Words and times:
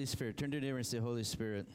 Holy 0.00 0.06
Spirit. 0.06 0.38
Turn 0.38 0.50
to 0.50 0.56
your 0.56 0.62
neighbor 0.62 0.78
and 0.78 0.86
say, 0.86 0.96
Holy 0.96 1.22
Spirit. 1.24 1.66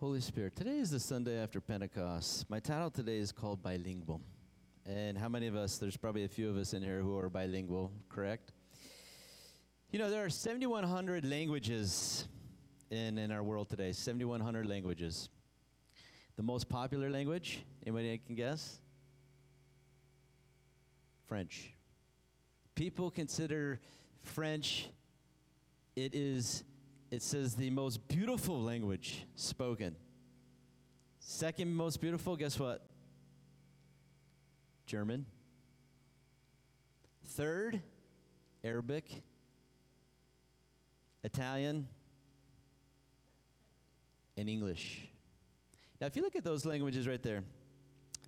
Holy 0.00 0.22
Spirit. 0.22 0.56
Today 0.56 0.78
is 0.78 0.90
the 0.90 0.98
Sunday 0.98 1.38
after 1.38 1.60
Pentecost. 1.60 2.48
My 2.48 2.60
title 2.60 2.88
today 2.88 3.18
is 3.18 3.30
called 3.30 3.62
Bilingual. 3.62 4.22
And 4.86 5.18
how 5.18 5.28
many 5.28 5.48
of 5.48 5.54
us, 5.54 5.76
there's 5.76 5.98
probably 5.98 6.24
a 6.24 6.28
few 6.28 6.48
of 6.48 6.56
us 6.56 6.72
in 6.72 6.82
here 6.82 7.02
who 7.02 7.18
are 7.18 7.28
bilingual, 7.28 7.92
correct? 8.08 8.52
You 9.90 9.98
know, 9.98 10.08
there 10.08 10.24
are 10.24 10.30
7,100 10.30 11.26
languages 11.26 12.26
in, 12.90 13.18
in 13.18 13.30
our 13.30 13.42
world 13.42 13.68
today, 13.68 13.92
7,100 13.92 14.64
languages. 14.64 15.28
The 16.36 16.42
most 16.42 16.70
popular 16.70 17.10
language, 17.10 17.62
anybody 17.84 18.16
can 18.16 18.34
guess? 18.34 18.80
French. 21.28 21.74
People 22.74 23.10
consider 23.10 23.80
French, 24.22 24.88
it 25.94 26.14
is, 26.14 26.64
it 27.10 27.22
says, 27.22 27.54
the 27.54 27.70
most 27.70 28.08
beautiful 28.08 28.60
language 28.60 29.24
spoken. 29.36 29.94
Second 31.20 31.74
most 31.74 32.00
beautiful, 32.00 32.36
guess 32.36 32.58
what? 32.58 32.84
German. 34.86 35.26
Third, 37.24 37.80
Arabic, 38.64 39.22
Italian, 41.24 41.88
and 44.36 44.48
English. 44.48 45.08
Now, 46.00 46.06
if 46.06 46.16
you 46.16 46.22
look 46.22 46.36
at 46.36 46.44
those 46.44 46.66
languages 46.66 47.06
right 47.06 47.22
there, 47.22 47.44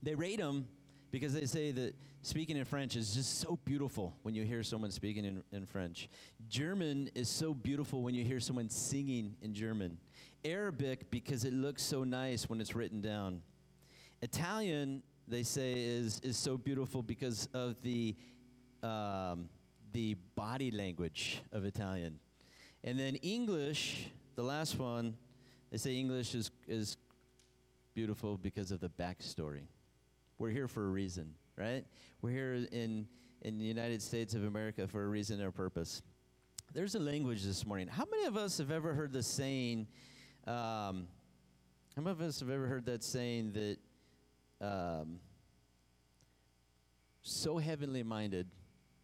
they 0.02 0.14
rate 0.14 0.38
them 0.38 0.68
because 1.14 1.32
they 1.32 1.46
say 1.46 1.70
that 1.70 1.94
speaking 2.22 2.56
in 2.56 2.64
French 2.64 2.96
is 2.96 3.14
just 3.14 3.38
so 3.38 3.56
beautiful 3.64 4.16
when 4.24 4.34
you 4.34 4.42
hear 4.42 4.64
someone 4.64 4.90
speaking 4.90 5.24
in, 5.24 5.44
in 5.52 5.64
French. 5.64 6.08
German 6.48 7.08
is 7.14 7.28
so 7.28 7.54
beautiful 7.54 8.02
when 8.02 8.16
you 8.16 8.24
hear 8.24 8.40
someone 8.40 8.68
singing 8.68 9.36
in 9.40 9.54
German. 9.54 9.96
Arabic, 10.44 11.08
because 11.12 11.44
it 11.44 11.52
looks 11.52 11.84
so 11.84 12.02
nice 12.02 12.50
when 12.50 12.60
it's 12.60 12.74
written 12.74 13.00
down. 13.00 13.42
Italian, 14.22 15.04
they 15.28 15.44
say, 15.44 15.74
is, 15.74 16.18
is 16.24 16.36
so 16.36 16.56
beautiful 16.56 17.00
because 17.00 17.48
of 17.54 17.80
the, 17.82 18.16
um, 18.82 19.48
the 19.92 20.16
body 20.34 20.72
language 20.72 21.42
of 21.52 21.64
Italian. 21.64 22.18
And 22.82 22.98
then 22.98 23.14
English, 23.22 24.08
the 24.34 24.42
last 24.42 24.80
one, 24.80 25.14
they 25.70 25.78
say 25.78 25.94
English 25.94 26.34
is, 26.34 26.50
is 26.66 26.96
beautiful 27.94 28.36
because 28.36 28.72
of 28.72 28.80
the 28.80 28.88
backstory. 28.88 29.68
We're 30.38 30.50
here 30.50 30.66
for 30.66 30.84
a 30.84 30.88
reason, 30.88 31.34
right? 31.56 31.84
We're 32.20 32.30
here 32.30 32.54
in, 32.72 33.06
in 33.42 33.58
the 33.58 33.64
United 33.64 34.02
States 34.02 34.34
of 34.34 34.44
America 34.44 34.88
for 34.88 35.04
a 35.04 35.06
reason 35.06 35.40
or 35.40 35.52
purpose. 35.52 36.02
There's 36.72 36.96
a 36.96 36.98
language 36.98 37.44
this 37.44 37.64
morning. 37.64 37.86
How 37.86 38.04
many 38.10 38.24
of 38.24 38.36
us 38.36 38.58
have 38.58 38.72
ever 38.72 38.94
heard 38.94 39.12
the 39.12 39.22
saying, 39.22 39.86
um, 40.46 41.06
how 41.94 42.02
many 42.02 42.10
of 42.10 42.20
us 42.20 42.40
have 42.40 42.50
ever 42.50 42.66
heard 42.66 42.86
that 42.86 43.04
saying 43.04 43.52
that 43.52 43.78
um, 44.60 45.20
so 47.22 47.58
heavenly 47.58 48.02
minded, 48.02 48.48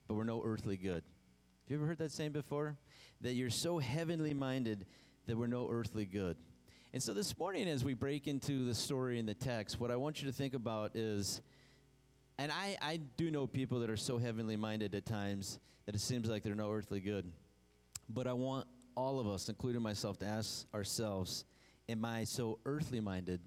but 0.09 0.15
we're 0.15 0.25
no 0.25 0.43
earthly 0.45 0.77
good? 0.77 1.05
Have 1.05 1.69
you 1.69 1.77
ever 1.77 1.87
heard 1.87 1.99
that 1.99 2.11
saying 2.11 2.33
before? 2.33 2.77
That 3.21 3.35
you're 3.35 3.51
so 3.51 3.79
heavenly 3.79 4.35
minded 4.35 4.85
that 5.27 5.37
we're 5.37 5.47
no 5.47 5.69
earthly 5.71 6.07
good. 6.07 6.37
And 6.93 7.01
so 7.01 7.15
this 7.15 7.39
morning, 7.39 7.69
as 7.69 7.85
we 7.85 7.95
break 7.95 8.27
into 8.27 8.65
the 8.65 8.75
story 8.75 9.21
in 9.21 9.27
the 9.27 9.35
text, 9.35 9.79
what 9.79 9.93
I 9.93 9.97
want 9.97 10.21
you 10.21 10.27
to 10.27 10.33
think 10.33 10.55
about 10.55 10.97
is, 10.97 11.41
and 12.37 12.51
I, 12.51 12.77
I 12.83 12.97
do 13.17 13.31
know 13.31 13.47
people 13.47 13.79
that 13.81 13.91
are 13.91 13.97
so 13.97 14.19
heavenly 14.19 14.57
minded 14.57 14.97
at 14.97 15.07
times 15.07 15.61
that 15.87 15.95
it 15.95 16.01
seems 16.01 16.29
like 16.29 16.43
they're 16.43 16.57
no 16.57 16.73
earthly 16.73 16.99
good. 16.99 17.31
But 18.09 18.27
I 18.27 18.33
want 18.33 18.67
all 18.97 19.21
of 19.21 19.29
us, 19.29 19.49
including 19.49 19.83
myself, 19.83 20.19
to 20.19 20.27
ask 20.27 20.67
ourselves, 20.75 21.45
am 21.89 22.05
I 22.05 22.25
so 22.25 22.59
earthly 22.67 22.99
minded 22.99 23.41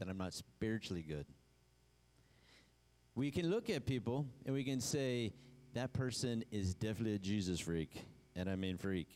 that 0.00 0.08
I'm 0.08 0.18
not 0.18 0.34
spiritually 0.34 1.04
good? 1.06 1.26
We 3.14 3.30
can 3.30 3.48
look 3.48 3.70
at 3.70 3.86
people 3.86 4.26
and 4.44 4.52
we 4.52 4.64
can 4.64 4.80
say, 4.80 5.32
that 5.74 5.92
person 5.92 6.44
is 6.50 6.74
definitely 6.74 7.14
a 7.14 7.18
Jesus 7.18 7.60
freak, 7.60 8.02
and 8.34 8.50
I 8.50 8.56
mean 8.56 8.76
freak. 8.76 9.06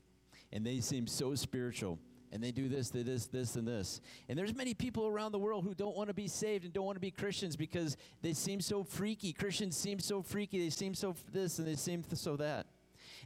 And 0.53 0.65
they 0.65 0.79
seem 0.79 1.09
so 1.09 1.35
spiritual 1.35 1.99
and 2.32 2.43
they 2.43 2.50
do 2.50 2.69
this, 2.69 2.88
they 2.88 3.03
this, 3.03 3.26
this, 3.26 3.56
and 3.56 3.69
this. 3.69 4.00
And 4.28 4.38
there's 4.38 4.54
many 4.54 4.72
people 4.72 5.06
around 5.06 5.32
the 5.32 5.38
world 5.38 5.65
who 5.65 5.75
don't 5.75 5.94
want 5.94 6.09
to 6.09 6.15
be 6.15 6.28
saved 6.28 6.65
and 6.65 6.72
don't 6.72 6.87
want 6.87 6.97
to 6.97 7.00
be 7.00 7.10
Christians 7.10 7.56
because 7.56 7.97
they 8.22 8.32
seem 8.32 8.60
so 8.60 8.82
freaky. 8.82 9.32
Christians 9.34 9.76
seem 9.76 9.98
so 9.98 10.22
freaky. 10.22 10.59
They 10.59 10.70
seem 10.70 10.94
so 10.94 11.15
this 11.31 11.59
and 11.59 11.69
they 11.69 11.76
seem 11.76 12.03
so 12.15 12.37
that. 12.37 12.66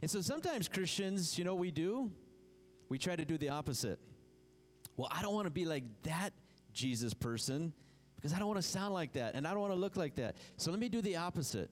And 0.01 0.11
so 0.11 0.21
sometimes 0.21 0.67
Christians, 0.67 1.37
you 1.37 1.45
know 1.45 1.55
what 1.55 1.61
we 1.61 1.71
do? 1.71 2.11
We 2.89 2.97
try 2.97 3.15
to 3.15 3.25
do 3.25 3.37
the 3.37 3.49
opposite. 3.49 3.99
Well, 4.97 5.07
I 5.09 5.21
don't 5.21 5.33
want 5.33 5.45
to 5.45 5.51
be 5.51 5.65
like 5.65 5.83
that 6.03 6.33
Jesus 6.73 7.13
person 7.13 7.73
because 8.17 8.33
I 8.33 8.39
don't 8.39 8.47
want 8.47 8.61
to 8.61 8.67
sound 8.67 8.93
like 8.93 9.13
that 9.13 9.35
and 9.35 9.47
I 9.47 9.51
don't 9.51 9.61
want 9.61 9.73
to 9.73 9.79
look 9.79 9.95
like 9.95 10.15
that. 10.15 10.35
So 10.57 10.69
let 10.71 10.79
me 10.79 10.89
do 10.89 11.01
the 11.01 11.15
opposite. 11.15 11.69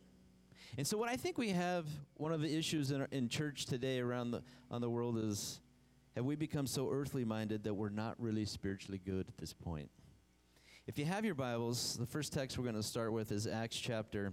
And 0.78 0.88
so 0.88 0.98
what 0.98 1.10
I 1.10 1.18
think 1.18 1.38
we 1.38 1.50
have 1.50 1.86
one 2.16 2.32
of 2.32 2.42
the 2.42 2.54
issues 2.58 2.92
in, 2.92 3.06
in 3.12 3.28
church 3.28 3.66
today 3.66 4.00
around 4.00 4.32
the 4.32 4.42
on 4.72 4.82
the 4.82 4.90
world 4.90 5.18
is 5.18 5.60
have 6.16 6.24
we 6.26 6.36
become 6.36 6.66
so 6.66 6.90
earthly 6.90 7.26
minded 7.26 7.64
that 7.66 7.74
we're 7.74 7.90
not 7.90 8.16
really 8.20 8.46
spiritually 8.46 9.02
good 9.04 9.28
at 9.28 9.38
this 9.38 9.52
point? 9.52 9.90
If 10.88 10.98
you 10.98 11.04
have 11.06 11.26
your 11.26 11.36
Bibles, 11.36 11.98
the 11.98 12.06
first 12.06 12.32
text 12.32 12.58
we're 12.58 12.64
going 12.64 12.76
to 12.76 12.84
start 12.84 13.12
with 13.12 13.32
is 13.34 13.48
Acts 13.48 13.76
chapter 13.76 14.32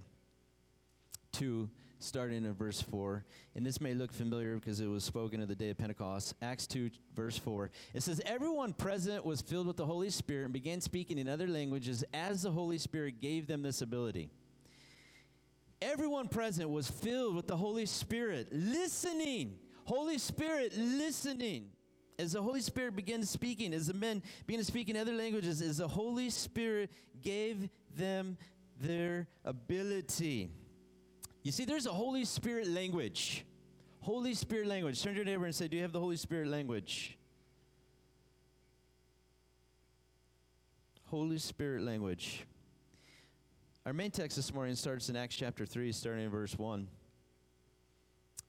2, 1.32 1.68
starting 1.98 2.44
in 2.44 2.52
verse 2.54 2.80
4. 2.80 3.24
And 3.56 3.66
this 3.66 3.80
may 3.80 3.94
look 3.94 4.12
familiar 4.12 4.54
because 4.56 4.78
it 4.78 4.86
was 4.86 5.02
spoken 5.02 5.40
of 5.40 5.48
the 5.48 5.56
day 5.56 5.70
of 5.70 5.78
Pentecost. 5.78 6.34
Acts 6.40 6.68
2, 6.68 6.90
verse 7.16 7.36
4. 7.38 7.70
It 7.94 8.02
says, 8.04 8.20
Everyone 8.26 8.74
present 8.74 9.24
was 9.24 9.40
filled 9.40 9.66
with 9.66 9.76
the 9.76 9.86
Holy 9.86 10.10
Spirit 10.10 10.44
and 10.44 10.52
began 10.52 10.80
speaking 10.80 11.18
in 11.18 11.28
other 11.28 11.48
languages 11.48 12.04
as 12.14 12.42
the 12.42 12.50
Holy 12.52 12.78
Spirit 12.78 13.20
gave 13.20 13.48
them 13.48 13.62
this 13.62 13.82
ability. 13.82 14.30
Everyone 15.80 16.28
present 16.28 16.70
was 16.70 16.88
filled 16.88 17.34
with 17.34 17.48
the 17.48 17.56
Holy 17.56 17.86
Spirit, 17.86 18.48
listening 18.52 19.58
Holy 19.84 20.18
Spirit 20.18 20.76
listening. 20.76 21.70
As 22.18 22.32
the 22.32 22.42
Holy 22.42 22.60
Spirit 22.60 22.94
began 22.94 23.22
speaking, 23.24 23.72
as 23.72 23.86
the 23.86 23.94
men 23.94 24.22
began 24.46 24.60
to 24.60 24.64
speak 24.64 24.88
in 24.88 24.96
other 24.96 25.12
languages, 25.12 25.62
as 25.62 25.78
the 25.78 25.88
Holy 25.88 26.30
Spirit 26.30 26.90
gave 27.22 27.68
them 27.96 28.36
their 28.80 29.26
ability. 29.44 30.50
You 31.42 31.52
see, 31.52 31.64
there's 31.64 31.86
a 31.86 31.92
Holy 31.92 32.24
Spirit 32.24 32.68
language. 32.68 33.44
Holy 34.00 34.34
Spirit 34.34 34.66
language. 34.66 35.02
Turn 35.02 35.14
to 35.14 35.16
your 35.16 35.24
neighbor 35.24 35.46
and 35.46 35.54
say, 35.54 35.68
Do 35.68 35.76
you 35.76 35.82
have 35.82 35.92
the 35.92 36.00
Holy 36.00 36.16
Spirit 36.16 36.48
language? 36.48 37.18
Holy 41.06 41.38
Spirit 41.38 41.82
language. 41.82 42.44
Our 43.84 43.92
main 43.92 44.10
text 44.10 44.36
this 44.36 44.54
morning 44.54 44.76
starts 44.76 45.08
in 45.08 45.16
Acts 45.16 45.34
chapter 45.34 45.66
3, 45.66 45.90
starting 45.92 46.24
in 46.24 46.30
verse 46.30 46.56
1 46.56 46.88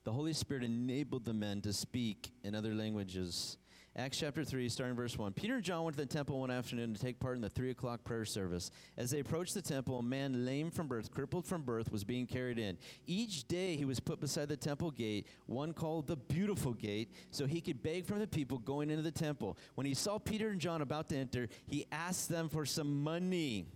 the 0.03 0.11
Holy 0.11 0.33
Spirit 0.33 0.63
enabled 0.63 1.25
the 1.25 1.33
men 1.33 1.61
to 1.61 1.73
speak 1.73 2.31
in 2.43 2.55
other 2.55 2.73
languages. 2.73 3.57
Acts 3.95 4.17
chapter 4.17 4.43
3, 4.43 4.69
starting 4.69 4.95
verse 4.95 5.19
1. 5.19 5.33
Peter 5.33 5.53
and 5.53 5.63
John 5.63 5.83
went 5.83 5.95
to 5.95 6.01
the 6.01 6.11
temple 6.11 6.39
one 6.39 6.49
afternoon 6.49 6.95
to 6.95 6.99
take 6.99 7.19
part 7.19 7.35
in 7.35 7.43
the 7.43 7.49
3 7.49 7.69
o'clock 7.69 8.03
prayer 8.03 8.25
service. 8.25 8.71
As 8.97 9.11
they 9.11 9.19
approached 9.19 9.53
the 9.53 9.61
temple, 9.61 9.99
a 9.99 10.03
man 10.03 10.47
lame 10.47 10.71
from 10.71 10.87
birth, 10.87 11.11
crippled 11.11 11.45
from 11.45 11.61
birth, 11.61 11.91
was 11.91 12.03
being 12.03 12.25
carried 12.25 12.57
in. 12.57 12.79
Each 13.05 13.47
day 13.47 13.75
he 13.75 13.85
was 13.85 13.99
put 13.99 14.19
beside 14.19 14.49
the 14.49 14.57
temple 14.57 14.89
gate, 14.89 15.27
one 15.45 15.73
called 15.73 16.07
the 16.07 16.15
Beautiful 16.15 16.73
Gate, 16.73 17.11
so 17.29 17.45
he 17.45 17.61
could 17.61 17.83
beg 17.83 18.07
from 18.07 18.17
the 18.17 18.25
people 18.25 18.57
going 18.57 18.89
into 18.89 19.03
the 19.03 19.11
temple. 19.11 19.59
When 19.75 19.85
he 19.85 19.93
saw 19.93 20.17
Peter 20.17 20.49
and 20.49 20.59
John 20.59 20.81
about 20.81 21.09
to 21.09 21.15
enter, 21.15 21.47
he 21.67 21.85
asked 21.91 22.29
them 22.29 22.49
for 22.49 22.65
some 22.65 23.03
money. 23.03 23.67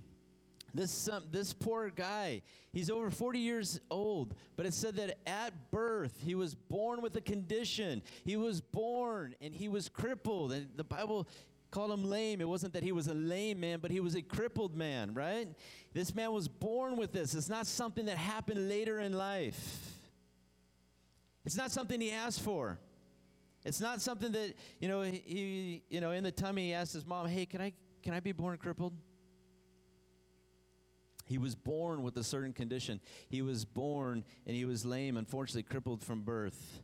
This, 0.78 1.10
um, 1.10 1.24
this 1.32 1.54
poor 1.54 1.90
guy, 1.90 2.44
he's 2.72 2.92
over 2.92 3.10
40 3.10 3.40
years 3.40 3.80
old, 3.90 4.36
but 4.56 4.68
it 4.68 4.76
said 4.76 4.96
that 4.98 5.18
at 5.26 5.72
birth 5.72 6.14
he 6.24 6.36
was 6.36 6.54
born 6.54 7.02
with 7.02 7.16
a 7.16 7.22
condition. 7.22 8.04
He 8.24 8.38
was 8.38 8.62
born 8.62 9.34
and 9.42 9.56
he 9.56 9.70
was 9.70 9.90
crippled. 9.90 10.52
And 10.52 10.68
the 10.76 10.84
Bible 10.84 11.28
called 11.72 11.92
him 11.92 12.08
lame. 12.08 12.42
It 12.42 12.48
wasn't 12.48 12.74
that 12.74 12.84
he 12.84 12.92
was 12.92 13.08
a 13.08 13.16
lame 13.16 13.60
man, 13.60 13.80
but 13.80 13.90
he 13.90 14.00
was 14.00 14.14
a 14.14 14.22
crippled 14.22 14.76
man, 14.76 15.16
right? 15.16 15.48
This 15.94 16.14
man 16.14 16.32
was 16.32 16.48
born 16.48 16.96
with 16.96 17.12
this. 17.12 17.34
It's 17.34 17.50
not 17.50 17.66
something 17.66 18.06
that 18.06 18.18
happened 18.18 18.70
later 18.70 19.00
in 19.00 19.14
life. 19.14 19.96
It's 21.44 21.58
not 21.58 21.72
something 21.72 22.00
he 22.00 22.12
asked 22.12 22.42
for. 22.42 22.78
It's 23.66 23.82
not 23.82 24.00
something 24.00 24.32
that, 24.34 24.54
you 24.80 24.88
know, 24.90 25.02
he, 25.02 25.82
you 25.90 26.02
know, 26.02 26.12
in 26.12 26.24
the 26.24 26.32
tummy 26.32 26.68
he 26.68 26.74
asked 26.74 26.94
his 26.94 27.04
mom, 27.08 27.26
hey, 27.26 27.48
can 27.48 27.62
I, 27.62 27.74
can 28.04 28.14
I 28.14 28.20
be 28.20 28.32
born 28.32 28.60
crippled? 28.60 28.94
He 31.28 31.38
was 31.38 31.56
born 31.56 32.04
with 32.04 32.18
a 32.18 32.24
certain 32.24 32.54
condition. 32.54 33.00
He 33.30 33.42
was 33.42 33.66
born 33.66 34.24
and 34.46 34.56
he 34.56 34.66
was 34.66 34.86
lame, 34.86 35.18
unfortunately 35.18 35.64
crippled 35.64 36.02
from 36.02 36.22
birth. 36.22 36.82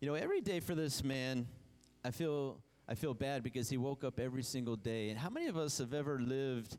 You 0.00 0.08
know, 0.08 0.14
every 0.14 0.40
day 0.40 0.60
for 0.60 0.74
this 0.74 1.02
man, 1.02 1.46
I 2.04 2.10
feel 2.10 2.58
I 2.88 2.94
feel 2.94 3.14
bad 3.14 3.42
because 3.42 3.68
he 3.68 3.76
woke 3.76 4.04
up 4.04 4.20
every 4.20 4.42
single 4.42 4.76
day. 4.76 5.10
And 5.10 5.18
how 5.18 5.30
many 5.30 5.46
of 5.46 5.56
us 5.56 5.78
have 5.78 5.92
ever 5.92 6.18
lived 6.18 6.76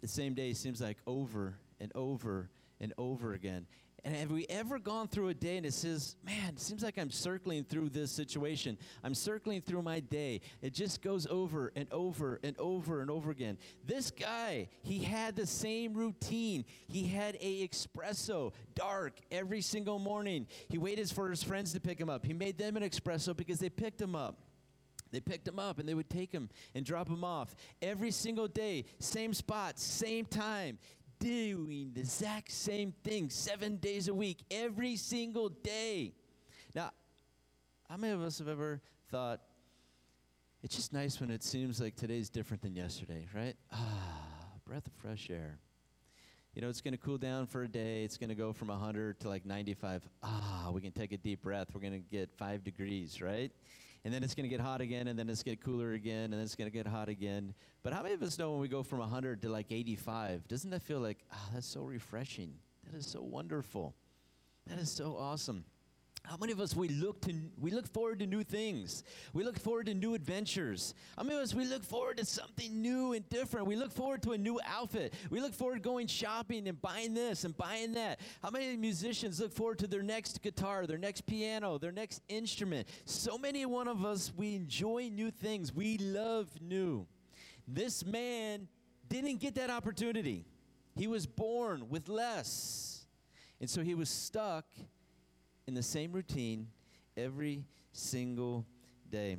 the 0.00 0.08
same 0.08 0.32
day 0.34 0.54
seems 0.54 0.80
like 0.80 0.96
over 1.06 1.54
and 1.80 1.92
over 1.94 2.48
and 2.80 2.94
over 2.96 3.34
again? 3.34 3.66
And 4.04 4.14
have 4.16 4.30
we 4.30 4.46
ever 4.48 4.78
gone 4.78 5.08
through 5.08 5.28
a 5.28 5.34
day 5.34 5.56
and 5.56 5.66
it 5.66 5.74
says, 5.74 6.16
man, 6.24 6.50
it 6.50 6.60
seems 6.60 6.82
like 6.82 6.98
I'm 6.98 7.10
circling 7.10 7.64
through 7.64 7.90
this 7.90 8.10
situation. 8.10 8.78
I'm 9.04 9.14
circling 9.14 9.60
through 9.60 9.82
my 9.82 10.00
day. 10.00 10.40
It 10.62 10.72
just 10.72 11.02
goes 11.02 11.26
over 11.26 11.72
and 11.76 11.86
over 11.92 12.40
and 12.42 12.56
over 12.58 13.02
and 13.02 13.10
over 13.10 13.30
again. 13.30 13.58
This 13.86 14.10
guy, 14.10 14.68
he 14.82 15.00
had 15.00 15.36
the 15.36 15.46
same 15.46 15.94
routine. 15.94 16.64
He 16.88 17.06
had 17.06 17.36
a 17.40 17.68
espresso, 17.68 18.52
dark, 18.74 19.18
every 19.30 19.60
single 19.60 19.98
morning. 19.98 20.46
He 20.68 20.78
waited 20.78 21.10
for 21.10 21.28
his 21.28 21.42
friends 21.42 21.72
to 21.74 21.80
pick 21.80 22.00
him 22.00 22.08
up. 22.08 22.24
He 22.24 22.32
made 22.32 22.56
them 22.56 22.76
an 22.76 22.82
espresso 22.82 23.36
because 23.36 23.58
they 23.58 23.70
picked 23.70 24.00
him 24.00 24.14
up. 24.14 24.38
They 25.12 25.20
picked 25.20 25.48
him 25.48 25.58
up 25.58 25.78
and 25.78 25.88
they 25.88 25.94
would 25.94 26.08
take 26.08 26.32
him 26.32 26.48
and 26.74 26.86
drop 26.86 27.08
him 27.08 27.24
off 27.24 27.54
every 27.82 28.12
single 28.12 28.46
day, 28.46 28.84
same 29.00 29.34
spot, 29.34 29.78
same 29.78 30.24
time 30.24 30.78
doing 31.20 31.92
the 31.94 32.00
exact 32.00 32.50
same 32.50 32.92
thing 33.04 33.30
seven 33.30 33.76
days 33.76 34.08
a 34.08 34.14
week, 34.14 34.42
every 34.50 34.96
single 34.96 35.48
day. 35.48 36.14
Now, 36.74 36.90
how 37.88 37.96
many 37.96 38.12
of 38.12 38.22
us 38.22 38.38
have 38.38 38.48
ever 38.48 38.80
thought, 39.10 39.40
it's 40.62 40.74
just 40.74 40.92
nice 40.92 41.20
when 41.20 41.30
it 41.30 41.44
seems 41.44 41.80
like 41.80 41.94
today's 41.94 42.28
different 42.28 42.62
than 42.62 42.74
yesterday, 42.74 43.28
right? 43.34 43.54
Ah, 43.72 43.78
breath 44.66 44.86
of 44.86 44.92
fresh 44.94 45.30
air. 45.30 45.58
You 46.54 46.62
know, 46.62 46.68
it's 46.68 46.80
going 46.80 46.92
to 46.92 46.98
cool 46.98 47.18
down 47.18 47.46
for 47.46 47.62
a 47.62 47.68
day. 47.68 48.02
It's 48.02 48.16
going 48.16 48.30
to 48.30 48.34
go 48.34 48.52
from 48.52 48.68
100 48.68 49.20
to 49.20 49.28
like 49.28 49.46
95. 49.46 50.02
Ah, 50.22 50.70
we 50.72 50.80
can 50.80 50.90
take 50.90 51.12
a 51.12 51.16
deep 51.16 51.42
breath. 51.42 51.68
We're 51.72 51.80
going 51.80 51.92
to 51.92 51.98
get 51.98 52.30
five 52.36 52.64
degrees, 52.64 53.22
right? 53.22 53.52
And 54.04 54.12
then 54.12 54.22
it's 54.22 54.34
going 54.34 54.44
to 54.44 54.48
get 54.48 54.60
hot 54.60 54.80
again, 54.80 55.08
and 55.08 55.18
then 55.18 55.28
it's 55.28 55.42
going 55.42 55.56
to 55.56 55.62
get 55.62 55.64
cooler 55.64 55.92
again, 55.92 56.24
and 56.24 56.34
then 56.34 56.40
it's 56.40 56.54
going 56.54 56.70
to 56.70 56.76
get 56.76 56.86
hot 56.86 57.08
again. 57.08 57.54
But 57.82 57.92
how 57.92 58.02
many 58.02 58.14
of 58.14 58.22
us 58.22 58.38
know 58.38 58.52
when 58.52 58.60
we 58.60 58.68
go 58.68 58.82
from 58.82 58.98
100 59.00 59.42
to 59.42 59.48
like 59.48 59.70
85? 59.70 60.48
Doesn't 60.48 60.70
that 60.70 60.82
feel 60.82 61.00
like, 61.00 61.18
oh, 61.32 61.48
that's 61.52 61.66
so 61.66 61.82
refreshing? 61.82 62.54
That 62.90 62.96
is 62.96 63.06
so 63.06 63.20
wonderful. 63.20 63.94
That 64.66 64.78
is 64.78 64.90
so 64.90 65.16
awesome. 65.18 65.64
How 66.24 66.36
many 66.36 66.52
of 66.52 66.60
us 66.60 66.76
we 66.76 66.88
look 66.88 67.20
to 67.22 67.34
we 67.58 67.70
look 67.70 67.88
forward 67.88 68.20
to 68.20 68.26
new 68.26 68.44
things? 68.44 69.02
We 69.32 69.42
look 69.42 69.58
forward 69.58 69.86
to 69.86 69.94
new 69.94 70.14
adventures. 70.14 70.94
How 71.16 71.24
many 71.24 71.36
of 71.36 71.42
us 71.42 71.54
we 71.54 71.64
look 71.64 71.82
forward 71.82 72.18
to 72.18 72.24
something 72.24 72.80
new 72.80 73.14
and 73.14 73.28
different? 73.30 73.66
We 73.66 73.74
look 73.74 73.90
forward 73.90 74.22
to 74.24 74.32
a 74.32 74.38
new 74.38 74.60
outfit. 74.64 75.14
We 75.30 75.40
look 75.40 75.54
forward 75.54 75.76
to 75.76 75.80
going 75.80 76.06
shopping 76.06 76.68
and 76.68 76.80
buying 76.80 77.14
this 77.14 77.44
and 77.44 77.56
buying 77.56 77.94
that. 77.94 78.20
How 78.42 78.50
many 78.50 78.76
musicians 78.76 79.40
look 79.40 79.52
forward 79.52 79.78
to 79.80 79.88
their 79.88 80.02
next 80.02 80.40
guitar, 80.40 80.86
their 80.86 80.98
next 80.98 81.26
piano, 81.26 81.78
their 81.78 81.92
next 81.92 82.22
instrument? 82.28 82.86
So 83.06 83.36
many 83.36 83.66
one 83.66 83.88
of 83.88 84.04
us 84.04 84.32
we 84.36 84.54
enjoy 84.54 85.10
new 85.12 85.32
things. 85.32 85.74
We 85.74 85.98
love 85.98 86.48
new. 86.60 87.06
This 87.66 88.04
man 88.04 88.68
didn't 89.08 89.38
get 89.38 89.56
that 89.56 89.70
opportunity. 89.70 90.44
He 90.94 91.06
was 91.06 91.26
born 91.26 91.88
with 91.88 92.08
less. 92.08 93.06
And 93.60 93.68
so 93.68 93.82
he 93.82 93.94
was 93.94 94.08
stuck 94.08 94.64
in 95.66 95.74
the 95.74 95.82
same 95.82 96.12
routine 96.12 96.68
every 97.16 97.64
single 97.92 98.66
day. 99.10 99.38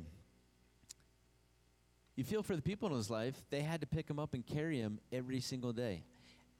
You 2.16 2.24
feel 2.24 2.42
for 2.42 2.54
the 2.54 2.62
people 2.62 2.88
in 2.90 2.94
his 2.94 3.10
life, 3.10 3.34
they 3.50 3.62
had 3.62 3.80
to 3.80 3.86
pick 3.86 4.08
him 4.08 4.18
up 4.18 4.34
and 4.34 4.46
carry 4.46 4.78
him 4.78 5.00
every 5.12 5.40
single 5.40 5.72
day. 5.72 6.04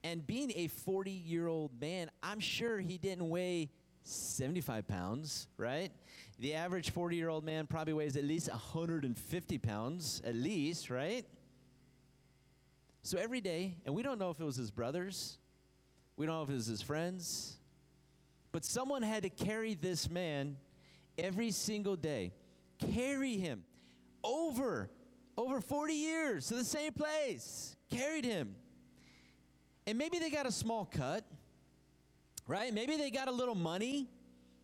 And 0.02 0.26
being 0.26 0.52
a 0.56 0.68
40 0.68 1.10
year 1.10 1.46
old 1.46 1.70
man, 1.80 2.10
I'm 2.22 2.40
sure 2.40 2.78
he 2.80 2.98
didn't 2.98 3.28
weigh 3.28 3.70
75 4.04 4.88
pounds, 4.88 5.46
right? 5.56 5.92
The 6.38 6.54
average 6.54 6.90
40 6.90 7.16
year 7.16 7.28
old 7.28 7.44
man 7.44 7.66
probably 7.66 7.92
weighs 7.92 8.16
at 8.16 8.24
least 8.24 8.50
150 8.50 9.58
pounds, 9.58 10.22
at 10.24 10.34
least, 10.34 10.90
right? 10.90 11.24
So 13.04 13.18
every 13.18 13.40
day, 13.40 13.76
and 13.84 13.94
we 13.94 14.02
don't 14.02 14.18
know 14.18 14.30
if 14.30 14.40
it 14.40 14.44
was 14.44 14.56
his 14.56 14.70
brothers, 14.70 15.38
we 16.16 16.26
don't 16.26 16.36
know 16.36 16.42
if 16.42 16.50
it 16.50 16.54
was 16.54 16.66
his 16.66 16.82
friends, 16.82 17.56
but 18.52 18.64
someone 18.64 19.02
had 19.02 19.22
to 19.24 19.30
carry 19.30 19.74
this 19.74 20.08
man 20.08 20.56
every 21.18 21.50
single 21.50 21.96
day, 21.96 22.32
carry 22.78 23.36
him 23.36 23.64
over 24.22 24.90
over 25.36 25.60
40 25.60 25.94
years 25.94 26.48
to 26.48 26.54
the 26.54 26.64
same 26.64 26.92
place, 26.92 27.74
carried 27.90 28.24
him. 28.24 28.54
And 29.86 29.98
maybe 29.98 30.18
they 30.18 30.30
got 30.30 30.46
a 30.46 30.52
small 30.52 30.84
cut, 30.84 31.24
right? 32.46 32.72
Maybe 32.72 32.96
they 32.96 33.10
got 33.10 33.28
a 33.28 33.32
little 33.32 33.54
money. 33.54 34.08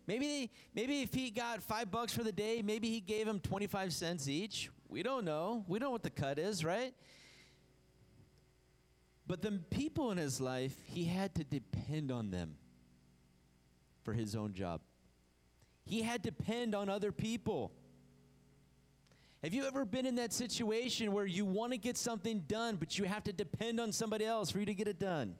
Maybe 0.07 0.27
they, 0.27 0.49
maybe 0.73 1.01
if 1.01 1.13
he 1.13 1.31
got 1.31 1.61
five 1.61 1.91
bucks 1.91 2.13
for 2.13 2.23
the 2.23 2.31
day, 2.31 2.61
maybe 2.63 2.89
he 2.89 2.99
gave 2.99 3.27
him 3.27 3.39
25 3.39 3.93
cents 3.93 4.27
each. 4.27 4.69
We 4.87 5.03
don't 5.03 5.25
know. 5.25 5.65
We 5.67 5.79
don't 5.79 5.87
know 5.87 5.91
what 5.91 6.03
the 6.03 6.09
cut 6.09 6.39
is, 6.39 6.63
right? 6.63 6.93
But 9.27 9.41
the 9.41 9.51
people 9.69 10.11
in 10.11 10.17
his 10.17 10.39
life, 10.39 10.75
he 10.85 11.05
had 11.05 11.35
to 11.35 11.43
depend 11.43 12.11
on 12.11 12.31
them 12.31 12.55
for 14.09 14.13
his 14.13 14.35
own 14.35 14.53
job. 14.53 14.81
He 15.85 16.01
had 16.01 16.23
to 16.23 16.31
depend 16.31 16.73
on 16.73 16.89
other 16.89 17.11
people. 17.11 17.71
Have 19.43 19.53
you 19.53 19.65
ever 19.65 19.85
been 19.85 20.07
in 20.07 20.15
that 20.15 20.33
situation 20.33 21.11
where 21.11 21.27
you 21.27 21.45
want 21.45 21.73
to 21.73 21.77
get 21.77 21.95
something 21.95 22.39
done, 22.47 22.77
but 22.77 22.97
you 22.97 23.05
have 23.05 23.23
to 23.25 23.33
depend 23.33 23.79
on 23.79 23.91
somebody 23.91 24.25
else 24.25 24.49
for 24.49 24.59
you 24.59 24.65
to 24.65 24.73
get 24.73 24.87
it 24.87 24.99
done? 24.99 25.35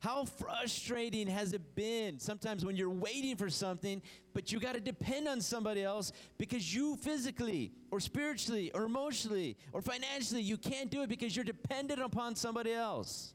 How 0.00 0.24
frustrating 0.24 1.28
has 1.28 1.52
it 1.52 1.76
been 1.76 2.18
sometimes 2.18 2.64
when 2.64 2.74
you're 2.74 2.90
waiting 2.90 3.36
for 3.36 3.48
something, 3.48 4.02
but 4.34 4.50
you 4.50 4.58
got 4.58 4.74
to 4.74 4.80
depend 4.80 5.28
on 5.28 5.40
somebody 5.40 5.84
else 5.84 6.10
because 6.38 6.74
you 6.74 6.96
physically 6.96 7.70
or 7.92 8.00
spiritually 8.00 8.72
or 8.74 8.82
emotionally 8.82 9.56
or 9.72 9.80
financially, 9.80 10.42
you 10.42 10.56
can't 10.56 10.90
do 10.90 11.02
it 11.02 11.08
because 11.08 11.36
you're 11.36 11.44
dependent 11.44 12.00
upon 12.00 12.34
somebody 12.34 12.72
else. 12.72 13.32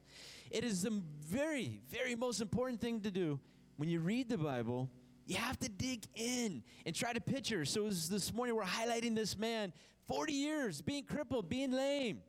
It 0.52 0.66
is 0.66 0.82
the 0.82 1.02
very, 1.22 1.80
very 1.90 2.16
most 2.16 2.42
important 2.42 2.82
thing 2.82 3.00
to 3.00 3.12
do 3.12 3.40
when 3.78 3.90
you 3.90 4.00
read 4.00 4.28
the 4.28 4.38
Bible, 4.38 4.90
you 5.26 5.38
have 5.38 5.58
to 5.60 5.70
dig 5.70 6.04
in 6.16 6.64
and 6.86 6.96
try 6.96 7.14
to 7.14 7.22
picture. 7.22 7.64
So 7.66 7.90
this 7.90 8.34
morning 8.34 8.56
we're 8.56 8.64
highlighting 8.64 9.16
this 9.16 9.38
man, 9.38 9.72
40 10.08 10.34
years, 10.34 10.82
being 10.82 11.04
crippled, 11.04 11.48
being 11.48 11.72
lame. 11.72 12.22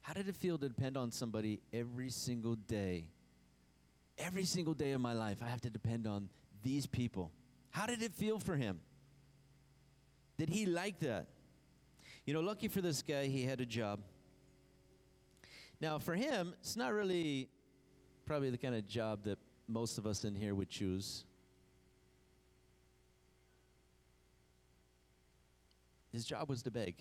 How 0.00 0.12
did 0.12 0.28
it 0.28 0.36
feel 0.36 0.58
to 0.58 0.68
depend 0.68 0.96
on 0.96 1.10
somebody 1.10 1.60
every 1.72 2.10
single 2.10 2.56
day? 2.56 3.06
Every 4.18 4.44
single 4.44 4.74
day 4.74 4.92
of 4.92 5.00
my 5.00 5.12
life, 5.12 5.38
I 5.42 5.48
have 5.48 5.60
to 5.62 5.70
depend 5.70 6.06
on 6.06 6.28
these 6.62 6.86
people. 6.86 7.32
How 7.70 7.86
did 7.86 8.02
it 8.02 8.14
feel 8.14 8.38
for 8.38 8.54
him? 8.54 8.80
Did 10.38 10.48
he 10.48 10.66
like 10.66 11.00
that? 11.00 11.26
You 12.24 12.32
know, 12.32 12.40
lucky 12.40 12.68
for 12.68 12.80
this 12.80 13.02
guy, 13.02 13.26
he 13.26 13.44
had 13.44 13.60
a 13.60 13.66
job. 13.66 14.00
Now, 15.80 15.98
for 15.98 16.14
him, 16.14 16.54
it's 16.60 16.76
not 16.76 16.92
really 16.92 17.48
probably 18.26 18.50
the 18.50 18.58
kind 18.58 18.74
of 18.74 18.86
job 18.88 19.24
that 19.24 19.38
most 19.68 19.98
of 19.98 20.06
us 20.06 20.24
in 20.24 20.34
here 20.34 20.54
would 20.54 20.68
choose. 20.68 21.24
His 26.12 26.24
job 26.24 26.48
was 26.48 26.62
to 26.62 26.70
beg. 26.70 26.94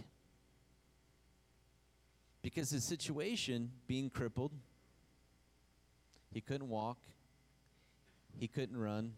Because 2.41 2.71
his 2.71 2.83
situation, 2.83 3.71
being 3.87 4.09
crippled, 4.09 4.51
he 6.33 6.41
couldn't 6.41 6.67
walk, 6.67 6.97
he 8.37 8.47
couldn't 8.47 8.75
run, 8.75 9.13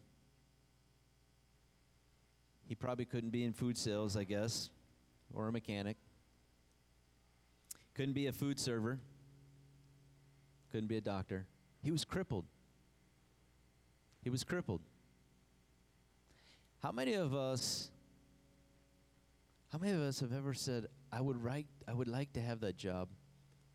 he 2.67 2.75
probably 2.75 3.05
couldn't 3.05 3.29
be 3.29 3.43
in 3.43 3.53
food 3.53 3.77
sales, 3.77 4.17
I 4.17 4.25
guess, 4.25 4.69
or 5.33 5.47
a 5.47 5.51
mechanic. 5.51 5.97
Couldn't 7.93 8.13
be 8.13 8.27
a 8.27 8.33
food 8.33 8.59
server, 8.59 8.99
couldn't 10.71 10.87
be 10.87 10.97
a 10.97 11.01
doctor. 11.01 11.45
He 11.85 11.91
was 11.91 12.03
crippled. 12.03 12.45
He 14.23 14.31
was 14.31 14.43
crippled. 14.43 14.81
How 16.81 16.91
many 16.91 17.13
of 17.13 17.35
us 17.35 17.91
how 19.71 19.77
many 19.77 19.93
of 19.93 20.01
us 20.01 20.19
have 20.21 20.33
ever 20.33 20.55
said, 20.55 20.87
I 21.11 21.21
would 21.21 21.43
write, 21.43 21.67
I 21.87 21.93
would 21.93 22.07
like 22.07 22.33
to 22.33 22.41
have 22.41 22.61
that 22.61 22.75
job. 22.77 23.09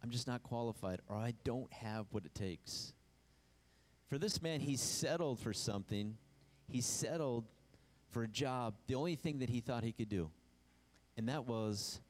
I'm 0.03 0.11
just 0.11 0.27
not 0.27 0.43
qualified 0.43 1.01
or 1.09 1.15
I 1.15 1.35
don't 1.45 1.73
have 1.73 2.07
what 2.11 2.25
it 2.25 2.35
takes. 2.35 2.95
For 4.09 4.19
this 4.19 4.43
man, 4.43 4.59
he 4.59 4.75
settled 4.75 5.39
for 5.39 5.53
something. 5.53 6.17
He 6.67 6.81
settled 6.81 7.45
for 8.11 8.25
a 8.25 8.29
job, 8.29 8.75
the 8.89 8.97
only 8.97 9.15
thing 9.15 9.39
that 9.39 9.51
he 9.51 9.61
thought 9.61 9.85
he 9.85 9.93
could 9.93 10.09
do. 10.09 10.31
And 11.17 11.29
that 11.29 11.47
was 11.47 12.01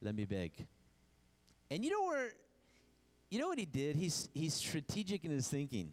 let 0.00 0.14
me 0.14 0.24
beg. 0.24 0.52
And 1.70 1.84
you 1.84 1.90
know 1.90 2.06
where 2.06 2.30
you 3.34 3.40
know 3.40 3.48
what 3.48 3.58
he 3.58 3.64
did? 3.64 3.96
He's, 3.96 4.28
he's 4.32 4.54
strategic 4.54 5.24
in 5.24 5.32
his 5.32 5.48
thinking. 5.48 5.92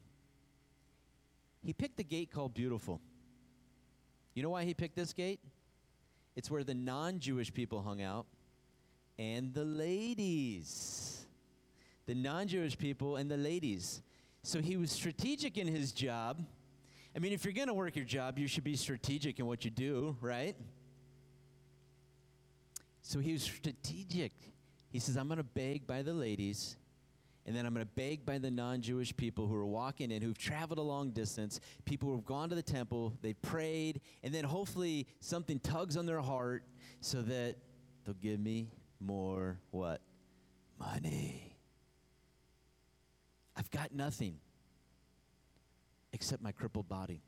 He 1.63 1.73
picked 1.73 1.97
the 1.97 2.03
gate 2.03 2.31
called 2.31 2.53
Beautiful. 2.53 3.01
You 4.35 4.43
know 4.43 4.51
why 4.51 4.63
he 4.63 4.75
picked 4.75 4.95
this 4.95 5.11
gate? 5.11 5.39
It's 6.35 6.51
where 6.51 6.63
the 6.63 6.75
non 6.75 7.17
Jewish 7.17 7.51
people 7.51 7.81
hung 7.81 7.99
out 7.99 8.27
and 9.17 9.55
the 9.55 9.65
ladies. 9.65 11.25
The 12.05 12.13
non 12.13 12.47
Jewish 12.47 12.77
people 12.77 13.15
and 13.15 13.29
the 13.29 13.37
ladies. 13.37 14.03
So 14.43 14.61
he 14.61 14.77
was 14.77 14.91
strategic 14.91 15.57
in 15.57 15.65
his 15.65 15.91
job. 15.91 16.45
I 17.15 17.19
mean, 17.19 17.33
if 17.33 17.43
you're 17.43 17.55
going 17.55 17.69
to 17.69 17.73
work 17.73 17.95
your 17.95 18.05
job, 18.05 18.37
you 18.37 18.47
should 18.47 18.63
be 18.63 18.75
strategic 18.75 19.39
in 19.39 19.47
what 19.47 19.65
you 19.65 19.71
do, 19.71 20.15
right? 20.21 20.55
So 23.01 23.17
he 23.17 23.33
was 23.33 23.41
strategic. 23.41 24.31
He 24.91 24.99
says, 24.99 25.17
I'm 25.17 25.27
going 25.27 25.39
to 25.39 25.43
beg 25.43 25.87
by 25.87 26.03
the 26.03 26.13
ladies 26.13 26.77
And 27.45 27.55
then 27.55 27.65
I'm 27.65 27.73
going 27.73 27.85
to 27.85 27.91
beg 27.95 28.25
by 28.25 28.37
the 28.37 28.51
non 28.51 28.81
Jewish 28.81 29.15
people 29.15 29.47
who 29.47 29.55
are 29.55 29.65
walking 29.65 30.11
in, 30.11 30.21
who've 30.21 30.37
traveled 30.37 30.77
a 30.77 30.83
long 30.83 31.09
distance, 31.11 31.59
people 31.85 32.09
who 32.09 32.15
have 32.15 32.25
gone 32.25 32.49
to 32.49 32.55
the 32.55 32.61
temple, 32.61 33.13
they've 33.21 33.41
prayed, 33.41 34.01
and 34.23 34.33
then 34.33 34.43
hopefully 34.43 35.07
something 35.19 35.59
tugs 35.59 35.97
on 35.97 36.05
their 36.05 36.21
heart 36.21 36.63
so 36.99 37.21
that 37.23 37.55
they'll 38.05 38.13
give 38.15 38.39
me 38.39 38.69
more 38.99 39.59
what? 39.71 40.01
Money. 40.79 41.57
I've 43.55 43.69
got 43.71 43.93
nothing 43.93 44.37
except 46.13 46.41
my 46.41 46.51
crippled 46.51 46.87
body. 46.87 47.21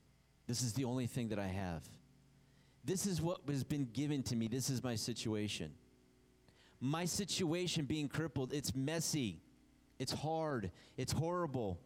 This 0.48 0.62
is 0.62 0.74
the 0.74 0.86
only 0.86 1.08
thing 1.08 1.30
that 1.30 1.40
I 1.40 1.48
have. 1.48 1.84
This 2.84 3.06
is 3.06 3.22
what 3.22 3.42
has 3.48 3.64
been 3.64 3.88
given 3.94 4.24
to 4.24 4.36
me. 4.36 4.48
This 4.48 4.70
is 4.70 4.84
my 4.84 4.96
situation. 4.96 5.72
My 6.82 7.06
situation 7.06 7.86
being 7.86 8.10
crippled, 8.10 8.52
it's 8.52 8.76
messy, 8.76 9.43
it's 10.04 10.12
hard, 10.12 10.70
it's 10.98 11.14
horrible. 11.14 11.80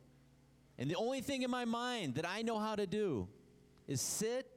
And 0.79 0.89
the 0.89 0.95
only 0.95 1.21
thing 1.21 1.43
in 1.43 1.51
my 1.51 1.65
mind 1.65 2.15
that 2.15 2.27
I 2.27 2.41
know 2.41 2.57
how 2.57 2.75
to 2.75 2.87
do 2.87 3.27
is 3.87 4.01
sit 4.01 4.49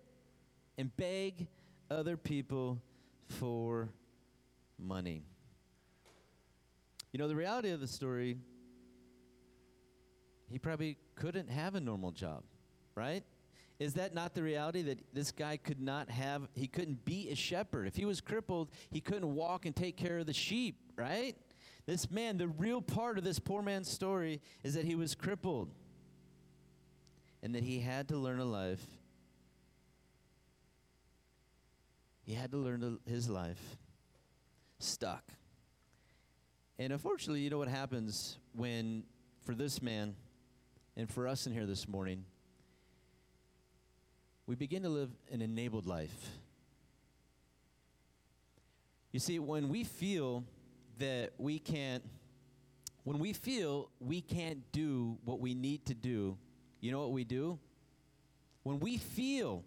and 0.78 0.90
beg 0.96 1.46
other 1.90 2.16
people 2.16 2.80
for 3.28 3.90
money. 4.78 5.24
You 7.12 7.18
know, 7.18 7.28
the 7.28 7.36
reality 7.36 7.68
of 7.68 7.80
the 7.80 7.86
story, 7.86 8.38
he 10.50 10.58
probably 10.58 10.96
couldn't 11.14 11.50
have 11.50 11.74
a 11.74 11.80
normal 11.80 12.12
job, 12.12 12.44
right? 12.94 13.24
Is 13.78 13.92
that 13.94 14.14
not 14.14 14.32
the 14.32 14.42
reality 14.42 14.80
that 14.82 15.00
this 15.12 15.32
guy 15.32 15.58
could 15.58 15.82
not 15.82 16.08
have, 16.08 16.48
he 16.54 16.66
couldn't 16.66 17.04
be 17.04 17.28
a 17.28 17.34
shepherd? 17.34 17.86
If 17.86 17.96
he 17.96 18.06
was 18.06 18.22
crippled, 18.22 18.70
he 18.90 19.02
couldn't 19.02 19.34
walk 19.34 19.66
and 19.66 19.76
take 19.76 19.98
care 19.98 20.16
of 20.16 20.24
the 20.24 20.32
sheep, 20.32 20.76
right? 20.96 21.36
This 21.90 22.08
man, 22.08 22.38
the 22.38 22.46
real 22.46 22.80
part 22.80 23.18
of 23.18 23.24
this 23.24 23.40
poor 23.40 23.62
man's 23.62 23.90
story 23.90 24.40
is 24.62 24.74
that 24.74 24.84
he 24.84 24.94
was 24.94 25.16
crippled 25.16 25.72
and 27.42 27.52
that 27.56 27.64
he 27.64 27.80
had 27.80 28.06
to 28.10 28.16
learn 28.16 28.38
a 28.38 28.44
life. 28.44 28.86
He 32.22 32.34
had 32.34 32.52
to 32.52 32.58
learn 32.58 33.00
his 33.08 33.28
life 33.28 33.76
stuck. 34.78 35.24
And 36.78 36.92
unfortunately, 36.92 37.40
you 37.40 37.50
know 37.50 37.58
what 37.58 37.66
happens 37.66 38.38
when, 38.54 39.02
for 39.44 39.56
this 39.56 39.82
man 39.82 40.14
and 40.96 41.10
for 41.10 41.26
us 41.26 41.44
in 41.48 41.52
here 41.52 41.66
this 41.66 41.88
morning, 41.88 42.24
we 44.46 44.54
begin 44.54 44.84
to 44.84 44.88
live 44.88 45.10
an 45.32 45.42
enabled 45.42 45.86
life. 45.86 46.38
You 49.10 49.18
see, 49.18 49.40
when 49.40 49.68
we 49.68 49.82
feel 49.82 50.44
that 51.00 51.32
we 51.38 51.58
can't, 51.58 52.02
when 53.04 53.18
we 53.18 53.32
feel 53.32 53.90
we 53.98 54.20
can't 54.20 54.60
do 54.72 55.18
what 55.24 55.40
we 55.40 55.54
need 55.54 55.84
to 55.86 55.94
do, 55.94 56.38
you 56.80 56.92
know 56.92 57.00
what 57.00 57.12
we 57.12 57.24
do? 57.24 57.58
When 58.62 58.78
we 58.78 58.98
feel 58.98 59.64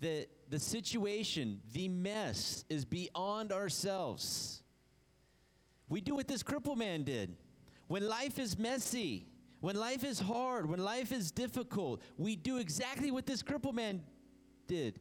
that 0.00 0.28
the 0.48 0.58
situation, 0.58 1.60
the 1.72 1.88
mess, 1.88 2.64
is 2.68 2.84
beyond 2.84 3.52
ourselves, 3.52 4.62
we 5.88 6.00
do 6.00 6.14
what 6.14 6.28
this 6.28 6.42
cripple 6.42 6.76
man 6.76 7.02
did. 7.02 7.34
When 7.88 8.06
life 8.06 8.38
is 8.38 8.58
messy, 8.58 9.26
when 9.60 9.76
life 9.76 10.04
is 10.04 10.20
hard, 10.20 10.68
when 10.68 10.80
life 10.80 11.12
is 11.12 11.30
difficult, 11.30 12.02
we 12.18 12.36
do 12.36 12.58
exactly 12.58 13.10
what 13.10 13.26
this 13.26 13.42
cripple 13.42 13.72
man 13.72 14.02
did. 14.66 15.00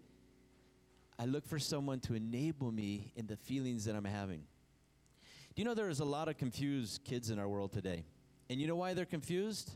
I 1.20 1.26
look 1.26 1.46
for 1.46 1.60
someone 1.60 2.00
to 2.02 2.14
enable 2.14 2.72
me 2.72 3.12
in 3.16 3.28
the 3.28 3.38
feelings 3.38 3.86
that 3.86 3.96
I'm 3.96 4.06
having. 4.06 4.44
Do 5.56 5.62
you 5.62 5.66
know 5.66 5.74
there's 5.74 6.02
a 6.02 6.06
lot 6.06 6.28
of 6.28 6.38
confused 6.38 7.06
kids 7.06 7.30
in 7.30 7.40
our 7.40 7.48
world 7.48 7.72
today? 7.72 8.04
And 8.50 8.60
you 8.60 8.68
know 8.68 8.76
why 8.76 8.94
they're 8.94 9.06
confused? 9.06 9.72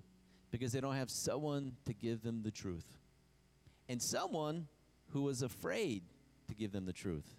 Because 0.52 0.74
they 0.74 0.82
don't 0.82 0.96
have 0.96 1.10
someone 1.10 1.72
to 1.86 1.94
give 1.94 2.22
them 2.22 2.42
the 2.44 2.52
truth. 2.52 2.98
And 3.88 4.02
someone 4.02 4.68
who 5.12 5.22
was 5.22 5.42
afraid 5.42 6.04
to 6.50 6.54
give 6.54 6.74
them 6.74 6.86
the 6.86 6.92
truth. 6.92 7.34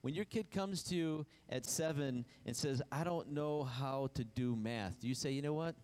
When 0.00 0.12
your 0.12 0.24
kid 0.24 0.50
comes 0.50 0.82
to 0.84 0.96
you 0.96 1.26
at 1.48 1.64
seven 1.64 2.24
and 2.44 2.56
says, 2.56 2.82
I 2.90 3.04
don't 3.04 3.30
know 3.30 3.62
how 3.62 4.10
to 4.14 4.24
do 4.24 4.56
math, 4.56 4.98
do 4.98 5.06
you 5.06 5.14
say, 5.14 5.30
you 5.30 5.40
know 5.40 5.52
what? 5.52 5.76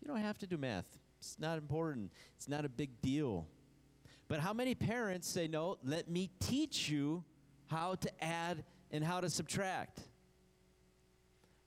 You 0.00 0.08
don't 0.08 0.20
have 0.20 0.38
to 0.38 0.46
do 0.48 0.56
math. 0.56 0.86
It's 1.20 1.38
not 1.38 1.56
important. 1.56 2.12
It's 2.34 2.48
not 2.48 2.64
a 2.64 2.68
big 2.68 3.00
deal. 3.00 3.46
But 4.26 4.40
how 4.40 4.52
many 4.52 4.74
parents 4.74 5.28
say, 5.28 5.46
no, 5.46 5.78
let 5.84 6.10
me 6.10 6.30
teach 6.40 6.88
you 6.88 7.22
how 7.68 7.94
to 7.94 8.24
add 8.24 8.64
and 8.90 9.04
how 9.04 9.20
to 9.20 9.30
subtract? 9.30 10.00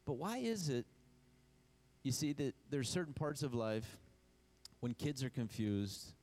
But 0.10 0.18
why 0.18 0.40
is 0.40 0.70
it, 0.70 0.88
you 2.02 2.12
see, 2.12 2.34
that 2.34 2.56
there's 2.72 2.90
certain 2.90 3.14
parts 3.14 3.44
of 3.44 3.54
life 3.54 4.00
when 4.80 4.96
kids 4.96 5.24
are 5.24 5.30
confused, 5.30 6.14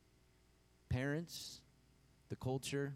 parents, 0.89 1.61
the 2.29 2.35
culture, 2.35 2.95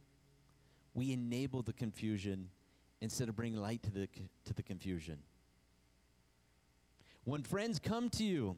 we 0.93 1.13
enable 1.13 1.63
the 1.63 1.73
confusion 1.73 2.49
instead 3.01 3.29
of 3.29 3.37
bringing 3.37 3.61
light 3.61 3.85
to 3.85 3.93
the, 3.93 4.09
to 4.47 4.53
the 4.53 4.65
confusion. 4.65 5.19
When 7.23 7.45
friends 7.45 7.79
come 7.79 8.11
to 8.11 8.25
you, 8.25 8.57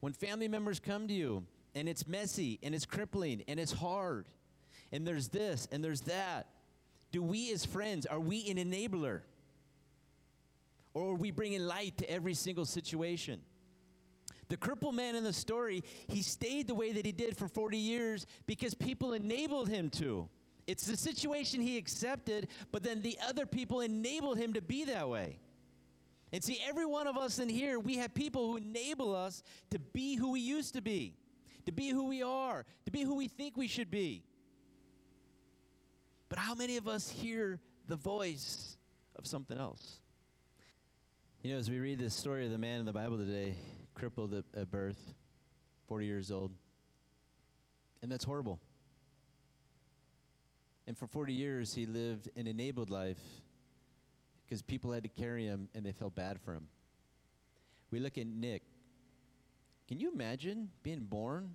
when 0.00 0.12
family 0.12 0.48
members 0.48 0.80
come 0.80 1.06
to 1.06 1.14
you, 1.14 1.44
and 1.76 1.88
it's 1.88 2.04
messy 2.04 2.58
and 2.64 2.74
it's 2.74 2.84
crippling 2.84 3.44
and 3.46 3.60
it's 3.60 3.74
hard 3.74 4.26
and 4.90 5.06
there's 5.06 5.28
this 5.28 5.68
and 5.70 5.84
there's 5.84 6.00
that 6.00 6.48
do 7.12 7.22
we 7.22 7.52
as 7.52 7.64
friends 7.64 8.06
are 8.06 8.18
we 8.18 8.50
an 8.50 8.56
enabler 8.56 9.20
or 10.94 11.14
we 11.14 11.30
bringing 11.30 11.66
light 11.66 11.96
to 11.98 12.10
every 12.10 12.34
single 12.34 12.64
situation 12.64 13.40
the 14.48 14.56
crippled 14.56 14.94
man 14.94 15.14
in 15.14 15.24
the 15.24 15.32
story 15.32 15.82
he 16.08 16.22
stayed 16.22 16.66
the 16.66 16.74
way 16.74 16.92
that 16.92 17.06
he 17.06 17.12
did 17.12 17.36
for 17.36 17.48
40 17.48 17.76
years 17.76 18.26
because 18.46 18.74
people 18.74 19.12
enabled 19.12 19.68
him 19.68 19.90
to 19.90 20.28
it's 20.66 20.86
the 20.86 20.96
situation 20.96 21.60
he 21.60 21.76
accepted 21.76 22.48
but 22.72 22.82
then 22.82 23.02
the 23.02 23.18
other 23.26 23.46
people 23.46 23.80
enabled 23.80 24.38
him 24.38 24.52
to 24.52 24.62
be 24.62 24.84
that 24.84 25.08
way 25.08 25.38
and 26.32 26.42
see 26.42 26.60
every 26.68 26.86
one 26.86 27.06
of 27.06 27.16
us 27.16 27.38
in 27.38 27.48
here 27.48 27.78
we 27.78 27.96
have 27.96 28.12
people 28.14 28.50
who 28.50 28.56
enable 28.56 29.14
us 29.14 29.42
to 29.70 29.78
be 29.78 30.16
who 30.16 30.32
we 30.32 30.40
used 30.40 30.74
to 30.74 30.82
be 30.82 31.14
to 31.66 31.72
be 31.72 31.90
who 31.90 32.08
we 32.08 32.22
are, 32.22 32.64
to 32.84 32.90
be 32.90 33.02
who 33.02 33.14
we 33.14 33.28
think 33.28 33.56
we 33.56 33.68
should 33.68 33.90
be. 33.90 34.24
But 36.28 36.38
how 36.38 36.54
many 36.54 36.76
of 36.76 36.88
us 36.88 37.08
hear 37.08 37.60
the 37.86 37.96
voice 37.96 38.76
of 39.16 39.26
something 39.26 39.58
else? 39.58 39.99
You 41.42 41.54
know, 41.54 41.58
as 41.58 41.70
we 41.70 41.78
read 41.78 41.98
this 41.98 42.12
story 42.12 42.44
of 42.44 42.52
the 42.52 42.58
man 42.58 42.80
in 42.80 42.84
the 42.84 42.92
Bible 42.92 43.16
today, 43.16 43.54
crippled 43.94 44.34
at, 44.34 44.44
at 44.54 44.70
birth, 44.70 45.14
40 45.88 46.04
years 46.04 46.30
old, 46.30 46.52
and 48.02 48.12
that's 48.12 48.24
horrible. 48.24 48.60
And 50.86 50.98
for 50.98 51.06
40 51.06 51.32
years, 51.32 51.72
he 51.72 51.86
lived 51.86 52.28
an 52.36 52.46
enabled 52.46 52.90
life 52.90 53.16
because 54.44 54.60
people 54.60 54.92
had 54.92 55.02
to 55.04 55.08
carry 55.08 55.46
him 55.46 55.70
and 55.74 55.82
they 55.82 55.92
felt 55.92 56.14
bad 56.14 56.38
for 56.42 56.52
him. 56.52 56.68
We 57.90 58.00
look 58.00 58.18
at 58.18 58.26
Nick, 58.26 58.60
can 59.88 59.98
you 59.98 60.12
imagine 60.12 60.68
being 60.82 61.00
born, 61.00 61.54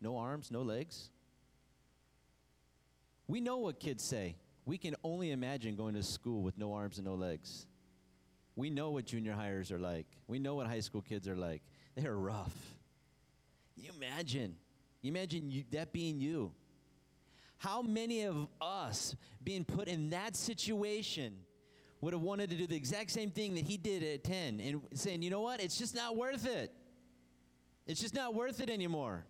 no 0.00 0.16
arms, 0.16 0.50
no 0.50 0.62
legs? 0.62 1.10
We 3.28 3.42
know 3.42 3.58
what 3.58 3.78
kids 3.78 4.02
say. 4.02 4.36
We 4.64 4.78
can 4.78 4.96
only 5.04 5.32
imagine 5.32 5.76
going 5.76 5.96
to 5.96 6.02
school 6.02 6.42
with 6.42 6.56
no 6.56 6.72
arms 6.72 6.96
and 6.96 7.06
no 7.06 7.14
legs. 7.14 7.66
We 8.56 8.70
know 8.70 8.90
what 8.90 9.06
junior 9.06 9.32
hires 9.32 9.72
are 9.72 9.78
like. 9.78 10.06
We 10.26 10.38
know 10.38 10.54
what 10.54 10.66
high 10.66 10.80
school 10.80 11.02
kids 11.02 11.26
are 11.28 11.36
like. 11.36 11.62
They're 11.96 12.16
rough. 12.16 12.54
You 13.76 13.90
imagine? 13.96 14.56
You 15.00 15.10
imagine 15.10 15.50
you, 15.50 15.64
that 15.72 15.92
being 15.92 16.20
you. 16.20 16.52
How 17.56 17.82
many 17.82 18.24
of 18.24 18.48
us 18.60 19.14
being 19.42 19.64
put 19.64 19.88
in 19.88 20.10
that 20.10 20.36
situation 20.36 21.34
would 22.00 22.12
have 22.12 22.22
wanted 22.22 22.50
to 22.50 22.56
do 22.56 22.66
the 22.66 22.76
exact 22.76 23.10
same 23.10 23.30
thing 23.30 23.54
that 23.54 23.64
he 23.64 23.76
did 23.76 24.02
at 24.02 24.24
10 24.24 24.60
and 24.60 24.82
saying, 24.94 25.22
you 25.22 25.30
know 25.30 25.40
what? 25.40 25.60
It's 25.60 25.78
just 25.78 25.94
not 25.94 26.16
worth 26.16 26.46
it. 26.46 26.72
It's 27.86 28.00
just 28.00 28.14
not 28.14 28.34
worth 28.34 28.60
it 28.60 28.68
anymore. 28.68 29.24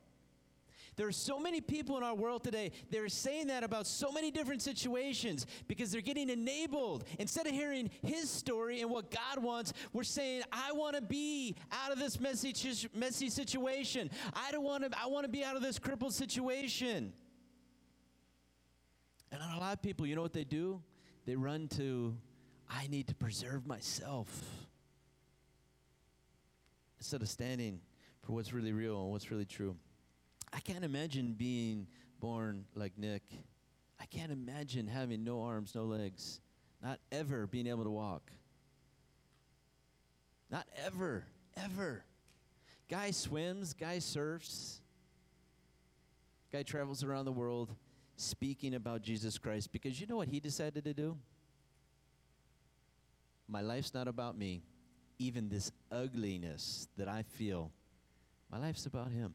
There 0.97 1.07
are 1.07 1.13
so 1.13 1.39
many 1.39 1.61
people 1.61 1.97
in 1.97 2.03
our 2.03 2.15
world 2.15 2.45
today, 2.45 2.73
they're 2.91 3.09
saying 3.09 3.47
that 3.47 3.65
about 3.65 3.87
so 3.87 4.13
many 4.13 4.31
different 4.31 4.61
situations 4.61 5.47
because 5.67 5.91
they're 5.91 6.03
getting 6.03 6.29
enabled. 6.29 7.05
Instead 7.19 7.47
of 7.47 7.53
hearing 7.53 7.91
his 8.03 8.29
story 8.29 8.83
and 8.83 8.91
what 8.91 9.11
God 9.11 9.43
wants, 9.43 9.73
we're 9.93 10.03
saying, 10.03 10.43
I 10.53 10.73
want 10.73 10.97
to 10.97 11.03
be 11.03 11.57
out 11.71 11.93
of 11.93 11.99
this 11.99 12.21
messy, 12.21 12.55
messy 12.95 13.31
situation. 13.31 14.11
I 14.35 14.53
don't 14.53 14.65
want 14.65 14.91
to, 14.91 14.99
I 14.99 15.07
want 15.07 15.25
to 15.25 15.31
be 15.31 15.43
out 15.43 15.57
of 15.57 15.63
this 15.63 15.79
crippled 15.79 16.13
situation. 16.13 17.15
And 19.31 19.41
a 19.41 19.59
lot 19.59 19.73
of 19.73 19.83
people, 19.83 20.07
you 20.07 20.15
know 20.15 20.23
what 20.23 20.35
they 20.35 20.45
do? 20.45 20.83
They 21.25 21.37
run 21.37 21.69
to, 21.69 22.15
I 22.69 22.87
need 22.89 23.09
to 23.09 23.15
preserve 23.15 23.67
myself. 23.67 24.29
Instead 26.99 27.23
of 27.23 27.29
standing 27.29 27.81
for 28.21 28.33
what's 28.33 28.53
really 28.53 28.73
real 28.73 29.01
and 29.03 29.11
what's 29.11 29.31
really 29.31 29.47
true. 29.47 29.75
I 30.53 30.61
can't 30.61 30.85
imagine 30.85 31.35
being 31.37 31.87
born 32.21 32.65
like 32.75 32.93
Nick. 32.99 33.23
I 34.01 34.07
can't 34.07 34.33
imagine 34.33 34.87
having 34.87 35.25
no 35.25 35.43
arms, 35.43 35.75
no 35.75 35.85
legs, 35.85 36.41
not 36.83 36.99
ever 37.11 37.47
being 37.47 37.67
able 37.67 37.85
to 37.85 37.91
walk. 37.91 38.31
Not 40.51 40.67
ever, 40.85 41.25
ever. 41.57 42.05
Guy 42.89 43.11
swims, 43.11 43.73
guy 43.73 44.01
surfs, 44.01 44.81
guy 46.53 46.63
travels 46.63 47.03
around 47.03 47.25
the 47.25 47.33
world 47.33 47.75
speaking 48.17 48.75
about 48.75 49.03
Jesus 49.03 49.39
Christ 49.39 49.73
because 49.73 50.01
you 50.01 50.07
know 50.07 50.17
what 50.17 50.29
he 50.29 50.41
decided 50.41 50.85
to 50.85 50.93
do? 50.93 51.17
My 53.49 53.63
life's 53.63 53.95
not 53.95 54.09
about 54.09 54.37
me. 54.37 54.63
Even 55.19 55.49
this 55.49 55.71
ugliness 55.91 56.89
that 56.97 57.09
I 57.09 57.23
feel, 57.23 57.71
my 58.51 58.59
life's 58.59 58.87
about 58.87 59.11
him. 59.11 59.35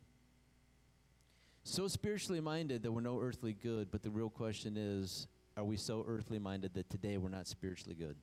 So 1.68 1.90
spiritually 1.90 2.40
minded 2.40 2.84
that 2.84 2.94
we're 2.94 3.02
no 3.02 3.20
earthly 3.20 3.52
good, 3.52 3.92
but 3.92 4.02
the 4.02 4.10
real 4.10 4.30
question 4.30 4.78
is 4.78 5.28
are 5.58 5.66
we 5.66 5.76
so 5.76 6.06
earthly 6.08 6.40
minded 6.40 6.74
that 6.76 6.90
today 6.90 7.18
we're 7.18 7.28
not 7.28 7.46
spiritually 7.46 7.94
good? 7.94 8.16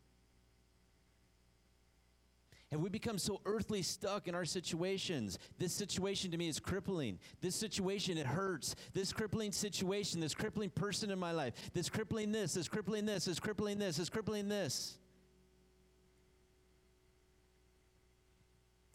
Have 2.72 2.80
we 2.80 2.88
become 2.88 3.18
so 3.18 3.42
earthly 3.44 3.82
stuck 3.82 4.28
in 4.28 4.34
our 4.34 4.46
situations? 4.46 5.38
This 5.58 5.74
situation 5.74 6.30
to 6.30 6.38
me 6.38 6.48
is 6.48 6.58
crippling. 6.58 7.18
This 7.42 7.54
situation, 7.54 8.16
it 8.16 8.26
hurts. 8.26 8.76
This 8.94 9.12
crippling 9.12 9.52
situation, 9.52 10.20
this 10.20 10.34
crippling 10.34 10.70
person 10.70 11.10
in 11.10 11.18
my 11.18 11.32
life, 11.32 11.52
this 11.74 11.90
crippling 11.90 12.32
this, 12.32 12.54
this 12.54 12.66
crippling 12.66 13.04
this, 13.04 13.26
this 13.26 13.38
crippling 13.38 13.78
this, 13.78 13.98
this 13.98 14.08
crippling 14.08 14.48
this. 14.48 14.98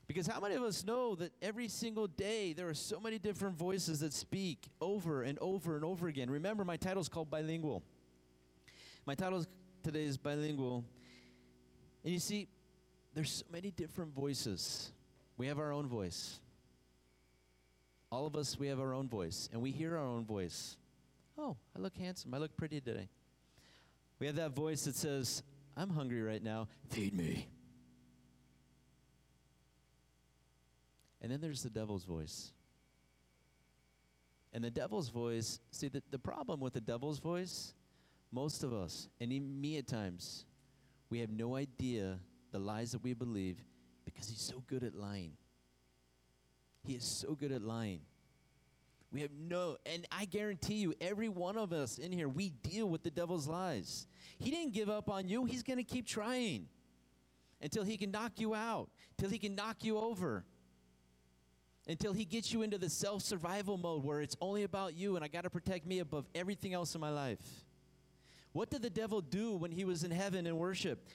Because 0.09 0.25
how 0.25 0.39
many 0.39 0.55
of 0.55 0.63
us 0.63 0.83
know 0.83 1.13
that 1.13 1.33
every 1.39 1.67
single 1.67 2.07
day 2.07 2.51
there 2.53 2.67
are 2.67 2.73
so 2.73 2.99
many 2.99 3.19
different 3.19 3.55
voices 3.55 3.99
that 3.99 4.11
speak 4.11 4.67
over 4.81 5.21
and 5.21 5.37
over 5.37 5.75
and 5.75 5.85
over 5.85 6.07
again? 6.07 6.31
Remember, 6.31 6.65
my 6.65 6.77
title 6.77 6.99
is 6.99 7.07
called 7.07 7.29
Bilingual. 7.29 7.83
My 9.05 9.13
title 9.13 9.45
today 9.83 10.05
is 10.05 10.17
Bilingual. 10.17 10.83
And 12.03 12.11
you 12.11 12.17
see, 12.17 12.47
there's 13.13 13.29
so 13.29 13.45
many 13.51 13.69
different 13.69 14.15
voices. 14.15 14.91
We 15.37 15.45
have 15.45 15.59
our 15.59 15.71
own 15.71 15.85
voice. 15.85 16.39
All 18.11 18.25
of 18.25 18.35
us, 18.35 18.57
we 18.57 18.65
have 18.69 18.79
our 18.79 18.95
own 18.95 19.07
voice, 19.07 19.47
and 19.53 19.61
we 19.61 19.69
hear 19.69 19.95
our 19.95 20.07
own 20.07 20.25
voice. 20.25 20.75
Oh, 21.37 21.55
I 21.77 21.79
look 21.79 21.95
handsome. 21.95 22.33
I 22.33 22.39
look 22.39 22.57
pretty 22.57 22.81
today. 22.81 23.09
We 24.17 24.25
have 24.25 24.37
that 24.37 24.55
voice 24.55 24.85
that 24.85 24.95
says, 24.95 25.43
I'm 25.77 25.91
hungry 25.91 26.23
right 26.23 26.41
now. 26.41 26.67
Feed 26.87 27.13
me. 27.13 27.47
And 31.21 31.31
then 31.31 31.41
there's 31.41 31.63
the 31.63 31.69
devil's 31.69 32.05
voice. 32.05 32.51
And 34.53 34.63
the 34.63 34.71
devil's 34.71 35.09
voice, 35.09 35.59
see, 35.71 35.89
the, 35.89 36.01
the 36.09 36.19
problem 36.19 36.59
with 36.59 36.73
the 36.73 36.81
devil's 36.81 37.19
voice, 37.19 37.73
most 38.31 38.63
of 38.63 38.73
us, 38.73 39.09
and 39.19 39.31
even 39.31 39.59
me 39.59 39.77
at 39.77 39.87
times, 39.87 40.45
we 41.09 41.19
have 41.19 41.29
no 41.29 41.55
idea 41.55 42.19
the 42.51 42.59
lies 42.59 42.91
that 42.91 43.03
we 43.03 43.13
believe 43.13 43.57
because 44.05 44.27
he's 44.27 44.41
so 44.41 44.63
good 44.67 44.83
at 44.83 44.95
lying. 44.95 45.33
He 46.83 46.93
is 46.93 47.03
so 47.03 47.35
good 47.35 47.51
at 47.51 47.61
lying. 47.61 48.01
We 49.11 49.21
have 49.21 49.31
no, 49.31 49.77
and 49.85 50.05
I 50.11 50.25
guarantee 50.25 50.75
you, 50.75 50.93
every 51.01 51.29
one 51.29 51.57
of 51.57 51.73
us 51.73 51.97
in 51.97 52.11
here, 52.11 52.29
we 52.29 52.49
deal 52.49 52.87
with 52.87 53.03
the 53.03 53.09
devil's 53.09 53.47
lies. 53.47 54.05
He 54.37 54.51
didn't 54.51 54.73
give 54.73 54.89
up 54.89 55.09
on 55.09 55.27
you, 55.27 55.45
he's 55.45 55.63
going 55.63 55.77
to 55.77 55.83
keep 55.83 56.07
trying 56.07 56.67
until 57.61 57.83
he 57.83 57.97
can 57.97 58.11
knock 58.11 58.33
you 58.37 58.55
out, 58.55 58.89
till 59.17 59.29
he 59.29 59.37
can 59.37 59.55
knock 59.55 59.83
you 59.83 59.97
over, 59.97 60.45
until 61.89 62.13
he 62.13 62.23
gets 62.23 62.53
you 62.53 62.61
into 62.61 62.77
the 62.77 62.89
self 62.89 63.23
survival 63.23 63.75
mode 63.75 64.05
where 64.05 64.21
it's 64.21 64.37
only 64.39 64.63
about 64.63 64.95
you 64.95 65.15
and 65.15 65.25
I 65.25 65.27
got 65.27 65.43
to 65.43 65.49
protect 65.49 65.85
me 65.87 65.99
above 65.99 66.27
everything 66.35 66.73
else 66.73 66.93
in 66.93 67.01
my 67.01 67.09
life. 67.09 67.39
What 68.53 68.69
did 68.69 68.83
the 68.83 68.89
devil 68.89 69.21
do 69.21 69.55
when 69.55 69.71
he 69.71 69.83
was 69.83 70.03
in 70.03 70.11
heaven 70.11 70.45
in 70.45 70.55
worship? 70.57 71.07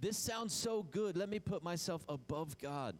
This 0.00 0.16
sounds 0.16 0.54
so 0.54 0.82
good. 0.82 1.16
Let 1.16 1.28
me 1.28 1.38
put 1.38 1.62
myself 1.62 2.04
above 2.08 2.58
God. 2.58 2.96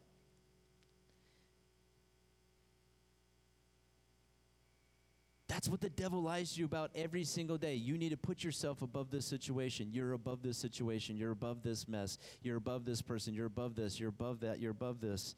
That's 5.48 5.68
what 5.68 5.80
the 5.80 5.90
devil 5.90 6.22
lies 6.22 6.54
to 6.54 6.60
you 6.60 6.66
about 6.66 6.90
every 6.94 7.24
single 7.24 7.58
day. 7.58 7.74
You 7.74 7.98
need 7.98 8.10
to 8.10 8.16
put 8.16 8.44
yourself 8.44 8.80
above 8.82 9.10
this 9.10 9.26
situation. 9.26 9.90
You're 9.92 10.12
above 10.12 10.42
this 10.42 10.56
situation. 10.56 11.16
You're 11.16 11.32
above 11.32 11.62
this 11.62 11.88
mess. 11.88 12.18
You're 12.42 12.56
above 12.56 12.84
this 12.84 13.02
person. 13.02 13.34
You're 13.34 13.46
above 13.46 13.74
this. 13.74 13.98
You're 13.98 14.10
above 14.10 14.40
that. 14.40 14.60
You're 14.60 14.72
above 14.72 15.00
this. 15.00 15.34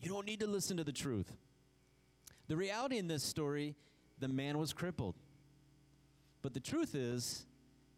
You 0.00 0.10
don't 0.10 0.26
need 0.26 0.40
to 0.40 0.46
listen 0.46 0.76
to 0.76 0.84
the 0.84 0.92
truth. 0.92 1.32
The 2.48 2.56
reality 2.56 2.98
in 2.98 3.08
this 3.08 3.22
story, 3.22 3.74
the 4.18 4.28
man 4.28 4.58
was 4.58 4.72
crippled. 4.72 5.14
But 6.42 6.52
the 6.52 6.60
truth 6.60 6.94
is, 6.94 7.46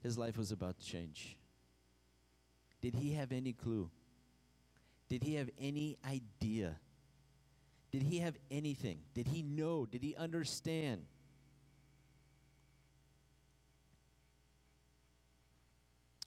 his 0.03 0.17
life 0.17 0.39
was 0.39 0.53
about 0.53 0.79
to 0.79 0.87
change. 0.87 1.37
Did 2.81 2.95
he 2.95 3.15
have 3.15 3.33
any 3.33 3.53
clue? 3.53 3.91
Did 5.09 5.25
he 5.25 5.35
have 5.35 5.51
any 5.61 5.97
idea? 6.09 6.77
Did 7.91 8.03
he 8.03 8.19
have 8.19 8.37
anything? 8.51 8.99
Did 9.15 9.29
he 9.29 9.43
know? 9.43 9.87
Did 9.87 10.03
he 10.03 10.15
understand? 10.15 11.03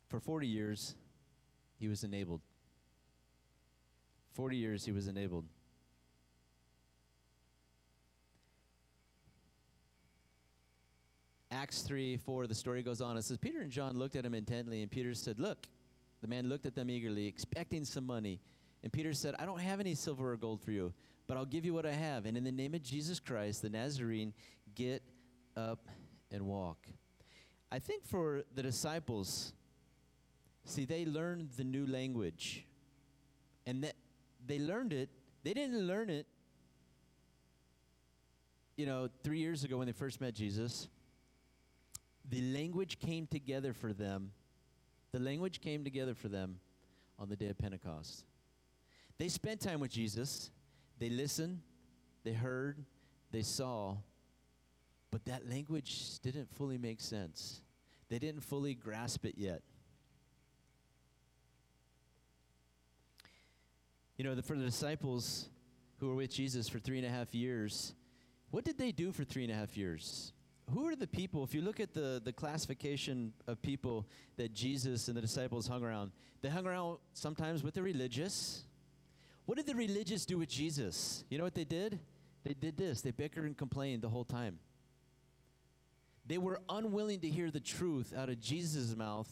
For 0.09 0.19
40 0.19 0.47
years, 0.47 0.95
he 1.77 1.87
was 1.87 2.03
enabled. 2.03 2.41
40 4.33 4.57
years, 4.57 4.85
he 4.85 4.91
was 4.91 5.07
enabled. 5.07 5.45
Acts 11.51 11.81
3 11.81 12.17
4, 12.17 12.47
the 12.47 12.55
story 12.55 12.83
goes 12.83 13.01
on. 13.01 13.17
It 13.17 13.23
says, 13.23 13.37
Peter 13.37 13.61
and 13.61 13.71
John 13.71 13.97
looked 13.97 14.15
at 14.15 14.25
him 14.25 14.33
intently, 14.33 14.81
and 14.81 14.91
Peter 14.91 15.13
said, 15.13 15.39
Look. 15.39 15.67
The 16.21 16.27
man 16.27 16.49
looked 16.49 16.65
at 16.65 16.75
them 16.75 16.89
eagerly, 16.89 17.27
expecting 17.27 17.85
some 17.85 18.05
money. 18.05 18.39
And 18.83 18.91
Peter 18.91 19.13
said, 19.13 19.35
I 19.39 19.45
don't 19.45 19.61
have 19.61 19.79
any 19.79 19.95
silver 19.95 20.31
or 20.31 20.37
gold 20.37 20.61
for 20.61 20.71
you, 20.71 20.93
but 21.27 21.37
I'll 21.37 21.45
give 21.45 21.65
you 21.65 21.73
what 21.73 21.85
I 21.85 21.91
have. 21.91 22.25
And 22.25 22.37
in 22.37 22.43
the 22.43 22.51
name 22.51 22.73
of 22.73 22.83
Jesus 22.83 23.19
Christ, 23.19 23.61
the 23.61 23.69
Nazarene, 23.69 24.33
get 24.75 25.01
up 25.55 25.87
and 26.31 26.45
walk. 26.45 26.77
I 27.71 27.79
think 27.79 28.05
for 28.05 28.43
the 28.55 28.63
disciples, 28.63 29.53
see, 30.65 30.85
they 30.85 31.05
learned 31.05 31.49
the 31.57 31.63
new 31.63 31.85
language. 31.85 32.65
And 33.65 33.83
that 33.83 33.95
they 34.45 34.59
learned 34.59 34.93
it, 34.93 35.09
they 35.43 35.53
didn't 35.53 35.85
learn 35.85 36.09
it, 36.09 36.25
you 38.75 38.85
know, 38.85 39.09
three 39.23 39.39
years 39.39 39.63
ago 39.63 39.77
when 39.77 39.87
they 39.87 39.93
first 39.93 40.21
met 40.21 40.33
Jesus 40.33 40.87
the 42.29 42.41
language 42.53 42.99
came 42.99 43.27
together 43.27 43.73
for 43.73 43.93
them. 43.93 44.31
The 45.11 45.19
language 45.19 45.61
came 45.61 45.83
together 45.83 46.13
for 46.13 46.27
them 46.27 46.59
on 47.17 47.29
the 47.29 47.35
day 47.35 47.47
of 47.47 47.57
Pentecost. 47.57 48.23
They 49.17 49.27
spent 49.27 49.59
time 49.61 49.79
with 49.79 49.91
Jesus. 49.91 50.51
They 50.99 51.09
listened, 51.09 51.61
they 52.23 52.33
heard, 52.33 52.83
they 53.31 53.41
saw, 53.41 53.97
but 55.11 55.25
that 55.25 55.49
language 55.49 56.19
didn't 56.19 56.53
fully 56.53 56.77
make 56.77 57.01
sense. 57.01 57.61
They 58.09 58.19
didn't 58.19 58.41
fully 58.41 58.73
grasp 58.73 59.25
it 59.25 59.35
yet. 59.37 59.61
You 64.17 64.25
know, 64.25 64.35
the, 64.35 64.41
for 64.43 64.57
the 64.57 64.65
disciples 64.65 65.49
who 65.99 66.09
were 66.09 66.15
with 66.15 66.31
Jesus 66.31 66.67
for 66.67 66.79
three 66.79 66.97
and 66.97 67.07
a 67.07 67.09
half 67.09 67.33
years, 67.33 67.93
what 68.51 68.65
did 68.65 68.77
they 68.77 68.91
do 68.91 69.11
for 69.11 69.23
three 69.23 69.43
and 69.43 69.51
a 69.51 69.55
half 69.55 69.77
years? 69.77 70.33
Who 70.73 70.87
are 70.87 70.95
the 70.95 71.07
people, 71.07 71.43
if 71.43 71.53
you 71.53 71.61
look 71.61 71.79
at 71.79 71.93
the, 71.93 72.21
the 72.23 72.33
classification 72.33 73.33
of 73.47 73.61
people 73.61 74.07
that 74.37 74.53
Jesus 74.53 75.07
and 75.07 75.17
the 75.17 75.21
disciples 75.21 75.67
hung 75.67 75.83
around, 75.83 76.11
they 76.41 76.49
hung 76.49 76.65
around 76.65 76.99
sometimes 77.13 77.63
with 77.63 77.73
the 77.73 77.83
religious. 77.83 78.63
What 79.45 79.57
did 79.57 79.67
the 79.67 79.75
religious 79.75 80.25
do 80.25 80.37
with 80.37 80.49
Jesus? 80.49 81.23
You 81.29 81.37
know 81.37 81.43
what 81.43 81.55
they 81.55 81.63
did? 81.63 81.99
They 82.43 82.53
did 82.53 82.77
this. 82.77 83.01
They 83.01 83.11
bickered 83.11 83.45
and 83.45 83.57
complained 83.57 84.01
the 84.01 84.09
whole 84.09 84.23
time. 84.23 84.59
They 86.25 86.37
were 86.37 86.59
unwilling 86.69 87.19
to 87.21 87.29
hear 87.29 87.49
the 87.49 87.59
truth 87.59 88.13
out 88.15 88.29
of 88.29 88.39
Jesus' 88.39 88.95
mouth. 88.95 89.29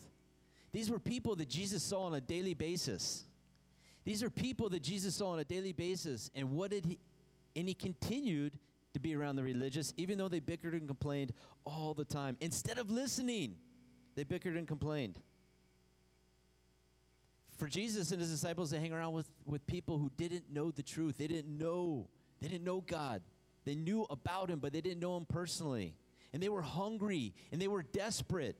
These 0.71 0.89
were 0.89 0.99
people 0.99 1.35
that 1.35 1.49
Jesus 1.49 1.83
saw 1.83 2.03
on 2.03 2.15
a 2.15 2.21
daily 2.21 2.55
basis. 2.55 3.23
These 4.03 4.23
are 4.23 4.29
people 4.29 4.69
that 4.69 4.81
Jesus 4.81 5.15
saw 5.15 5.31
on 5.31 5.39
a 5.39 5.43
daily 5.43 5.73
basis. 5.73 6.31
And 6.33 6.51
what 6.51 6.71
did 6.71 6.85
he, 6.85 6.97
and 7.55 7.67
he 7.67 7.73
continued 7.73 8.53
to 8.97 9.01
be 9.01 9.15
around 9.15 9.35
the 9.35 9.43
religious, 9.43 9.93
even 9.95 10.17
though 10.17 10.27
they 10.27 10.39
bickered 10.39 10.73
and 10.73 10.87
complained 10.87 11.31
all 11.65 11.93
the 11.93 12.03
time. 12.03 12.35
Instead 12.41 12.79
of 12.79 12.89
listening, 12.89 13.55
they 14.15 14.23
bickered 14.23 14.57
and 14.57 14.67
complained. 14.67 15.19
For 17.57 17.67
Jesus 17.67 18.11
and 18.11 18.19
his 18.19 18.31
disciples 18.31 18.71
to 18.71 18.79
hang 18.79 18.93
around 18.93 19.13
with, 19.13 19.29
with 19.45 19.65
people 19.67 19.99
who 19.99 20.11
didn't 20.17 20.51
know 20.51 20.71
the 20.71 20.83
truth. 20.83 21.17
They 21.17 21.27
didn't 21.27 21.57
know. 21.57 22.07
They 22.41 22.47
didn't 22.47 22.63
know 22.63 22.81
God. 22.81 23.21
They 23.65 23.75
knew 23.75 24.05
about 24.09 24.49
him, 24.49 24.59
but 24.59 24.73
they 24.73 24.81
didn't 24.81 24.99
know 24.99 25.15
him 25.15 25.25
personally. 25.25 25.95
And 26.33 26.41
they 26.41 26.49
were 26.49 26.61
hungry 26.61 27.33
and 27.51 27.61
they 27.61 27.67
were 27.67 27.83
desperate. 27.83 28.55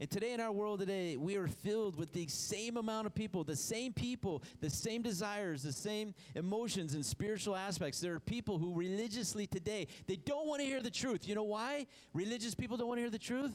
And 0.00 0.10
today 0.10 0.32
in 0.32 0.40
our 0.40 0.50
world 0.50 0.80
today, 0.80 1.16
we 1.16 1.36
are 1.36 1.46
filled 1.46 1.96
with 1.96 2.12
the 2.12 2.26
same 2.26 2.76
amount 2.76 3.06
of 3.06 3.14
people, 3.14 3.44
the 3.44 3.54
same 3.54 3.92
people, 3.92 4.42
the 4.60 4.68
same 4.68 5.02
desires, 5.02 5.62
the 5.62 5.72
same 5.72 6.14
emotions 6.34 6.94
and 6.94 7.06
spiritual 7.06 7.54
aspects. 7.54 8.00
There 8.00 8.14
are 8.14 8.20
people 8.20 8.58
who 8.58 8.74
religiously 8.74 9.46
today, 9.46 9.86
they 10.08 10.16
don't 10.16 10.48
want 10.48 10.60
to 10.60 10.66
hear 10.66 10.82
the 10.82 10.90
truth. 10.90 11.28
You 11.28 11.36
know 11.36 11.44
why? 11.44 11.86
Religious 12.12 12.54
people 12.54 12.76
don't 12.76 12.88
want 12.88 12.98
to 12.98 13.02
hear 13.02 13.10
the 13.10 13.18
truth? 13.18 13.52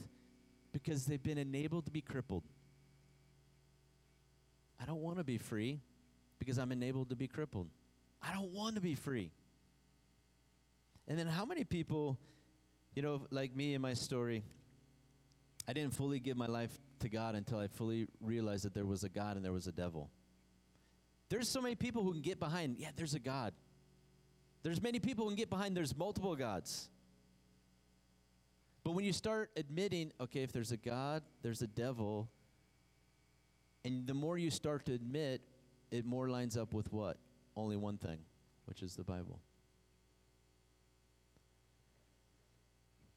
Because 0.72 1.04
they've 1.04 1.22
been 1.22 1.38
enabled 1.38 1.84
to 1.84 1.90
be 1.90 2.00
crippled. 2.00 2.44
I 4.80 4.86
don't 4.86 5.02
want 5.02 5.18
to 5.18 5.24
be 5.24 5.36
free. 5.36 5.80
because 6.40 6.58
I'm 6.58 6.72
enabled 6.72 7.10
to 7.10 7.16
be 7.16 7.28
crippled. 7.28 7.68
I 8.22 8.32
don't 8.32 8.50
want 8.50 8.74
to 8.74 8.80
be 8.80 8.96
free. 8.96 9.30
And 11.06 11.18
then 11.18 11.26
how 11.26 11.44
many 11.44 11.64
people, 11.64 12.18
you 12.94 13.02
know, 13.02 13.26
like 13.30 13.54
me 13.54 13.74
in 13.74 13.82
my 13.82 13.94
story, 13.94 14.42
I 15.70 15.72
didn't 15.72 15.94
fully 15.94 16.18
give 16.18 16.36
my 16.36 16.46
life 16.46 16.76
to 16.98 17.08
God 17.08 17.36
until 17.36 17.60
I 17.60 17.68
fully 17.68 18.08
realized 18.20 18.64
that 18.64 18.74
there 18.74 18.84
was 18.84 19.04
a 19.04 19.08
God 19.08 19.36
and 19.36 19.44
there 19.44 19.52
was 19.52 19.68
a 19.68 19.72
devil. 19.72 20.10
There's 21.28 21.48
so 21.48 21.60
many 21.60 21.76
people 21.76 22.02
who 22.02 22.10
can 22.10 22.22
get 22.22 22.40
behind, 22.40 22.74
yeah, 22.80 22.88
there's 22.96 23.14
a 23.14 23.20
God. 23.20 23.52
There's 24.64 24.82
many 24.82 24.98
people 24.98 25.26
who 25.26 25.30
can 25.30 25.36
get 25.36 25.48
behind 25.48 25.76
there's 25.76 25.96
multiple 25.96 26.34
gods. 26.34 26.90
But 28.82 28.96
when 28.96 29.04
you 29.04 29.12
start 29.12 29.52
admitting, 29.56 30.10
okay, 30.20 30.42
if 30.42 30.50
there's 30.50 30.72
a 30.72 30.76
God, 30.76 31.22
there's 31.40 31.62
a 31.62 31.68
devil, 31.68 32.28
and 33.84 34.08
the 34.08 34.14
more 34.14 34.36
you 34.36 34.50
start 34.50 34.86
to 34.86 34.92
admit, 34.92 35.40
it 35.92 36.04
more 36.04 36.28
lines 36.28 36.56
up 36.56 36.74
with 36.74 36.92
what? 36.92 37.16
Only 37.56 37.76
one 37.76 37.96
thing, 37.96 38.18
which 38.64 38.82
is 38.82 38.96
the 38.96 39.04
Bible. 39.04 39.38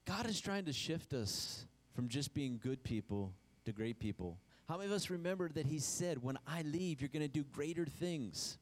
God 0.06 0.28
is 0.28 0.40
trying 0.40 0.66
to 0.66 0.74
shift 0.74 1.14
us 1.14 1.66
from 1.94 2.08
just 2.08 2.34
being 2.34 2.60
good 2.62 2.84
people 2.84 3.34
to 3.66 3.72
great 3.72 4.00
people. 4.00 4.38
How 4.68 4.78
many 4.78 4.90
of 4.90 4.96
us 4.96 5.10
remember 5.10 5.50
that 5.50 5.66
He 5.66 5.80
said, 5.80 6.24
When 6.24 6.38
I 6.48 6.62
leave, 6.64 7.02
you're 7.02 7.10
going 7.10 7.22
to 7.22 7.28
do 7.28 7.44
greater 7.44 7.86
things? 7.86 8.58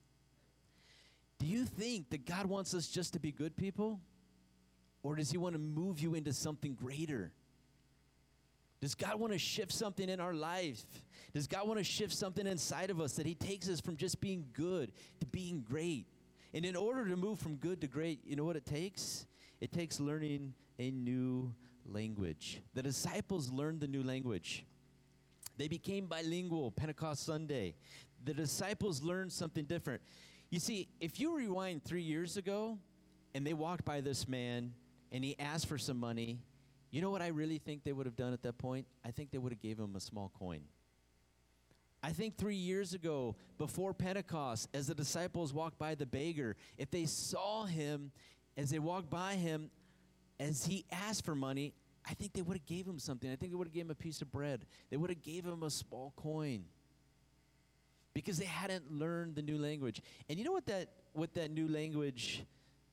Do 1.39 1.45
you 1.45 1.65
think 1.65 2.09
that 2.11 2.25
God 2.25 2.45
wants 2.45 2.73
us 2.73 2.87
just 2.87 3.13
to 3.13 3.19
be 3.19 3.31
good 3.31 3.55
people? 3.55 3.99
Or 5.03 5.15
does 5.15 5.31
He 5.31 5.37
want 5.37 5.53
to 5.53 5.59
move 5.59 5.99
you 5.99 6.15
into 6.15 6.33
something 6.33 6.75
greater? 6.75 7.31
Does 8.81 8.95
God 8.95 9.19
want 9.19 9.31
to 9.33 9.39
shift 9.39 9.71
something 9.71 10.09
in 10.09 10.19
our 10.19 10.33
life? 10.33 10.83
Does 11.33 11.47
God 11.47 11.67
want 11.67 11.77
to 11.77 11.83
shift 11.83 12.13
something 12.13 12.45
inside 12.47 12.89
of 12.89 12.99
us 12.99 13.13
that 13.13 13.25
He 13.25 13.35
takes 13.35 13.69
us 13.69 13.79
from 13.79 13.95
just 13.95 14.19
being 14.19 14.45
good 14.53 14.91
to 15.19 15.25
being 15.27 15.61
great? 15.61 16.07
And 16.53 16.65
in 16.65 16.75
order 16.75 17.07
to 17.07 17.15
move 17.15 17.39
from 17.39 17.55
good 17.55 17.81
to 17.81 17.87
great, 17.87 18.19
you 18.25 18.35
know 18.35 18.43
what 18.43 18.55
it 18.55 18.65
takes? 18.65 19.25
It 19.61 19.71
takes 19.71 19.99
learning 19.99 20.53
a 20.79 20.91
new 20.91 21.53
language. 21.85 22.61
The 22.73 22.83
disciples 22.83 23.51
learned 23.51 23.81
the 23.81 23.87
new 23.87 24.03
language. 24.03 24.65
They 25.57 25.67
became 25.67 26.07
bilingual 26.07 26.71
Pentecost 26.71 27.25
Sunday. 27.25 27.75
The 28.23 28.33
disciples 28.33 29.01
learned 29.01 29.31
something 29.31 29.65
different. 29.65 30.01
You 30.49 30.59
see, 30.59 30.89
if 30.99 31.19
you 31.19 31.35
rewind 31.35 31.83
three 31.83 32.01
years 32.01 32.37
ago 32.37 32.77
and 33.33 33.45
they 33.45 33.53
walked 33.53 33.85
by 33.85 34.01
this 34.01 34.27
man 34.27 34.73
and 35.11 35.23
he 35.23 35.37
asked 35.39 35.67
for 35.67 35.77
some 35.77 35.97
money, 35.97 36.39
you 36.91 37.01
know 37.01 37.09
what 37.09 37.21
I 37.21 37.27
really 37.27 37.57
think 37.57 37.83
they 37.83 37.93
would 37.93 38.05
have 38.05 38.17
done 38.17 38.33
at 38.33 38.41
that 38.43 38.57
point? 38.57 38.85
I 39.05 39.11
think 39.11 39.31
they 39.31 39.37
would 39.37 39.51
have 39.51 39.61
gave 39.61 39.79
him 39.79 39.95
a 39.95 39.99
small 39.99 40.31
coin. 40.37 40.61
I 42.03 42.11
think 42.11 42.37
three 42.37 42.55
years 42.55 42.93
ago, 42.93 43.35
before 43.57 43.93
Pentecost, 43.93 44.67
as 44.73 44.87
the 44.87 44.95
disciples 44.95 45.53
walked 45.53 45.77
by 45.77 45.95
the 45.95 46.05
beggar, 46.05 46.55
if 46.77 46.89
they 46.89 47.05
saw 47.05 47.65
him 47.65 48.11
as 48.57 48.71
they 48.71 48.79
walked 48.79 49.09
by 49.09 49.35
him, 49.35 49.69
as 50.41 50.65
he 50.65 50.85
asked 50.91 51.23
for 51.23 51.35
money, 51.35 51.73
I 52.09 52.13
think 52.15 52.33
they 52.33 52.41
would 52.41 52.57
have 52.57 52.65
gave 52.65 52.87
him 52.87 52.97
something. 52.97 53.31
I 53.31 53.35
think 53.35 53.51
they 53.51 53.55
would 53.55 53.67
have 53.67 53.73
gave 53.73 53.85
him 53.85 53.91
a 53.91 53.95
piece 53.95 54.21
of 54.21 54.31
bread. 54.31 54.65
They 54.89 54.97
would 54.97 55.09
have 55.09 55.21
gave 55.21 55.45
him 55.45 55.61
a 55.61 55.69
small 55.69 56.13
coin 56.15 56.63
because 58.13 58.37
they 58.37 58.45
hadn't 58.45 58.91
learned 58.91 59.35
the 59.35 59.43
new 59.43 59.57
language. 59.57 60.01
And 60.29 60.39
you 60.39 60.45
know 60.45 60.51
what 60.51 60.65
that 60.65 60.89
what 61.13 61.35
that 61.35 61.51
new 61.51 61.67
language 61.67 62.43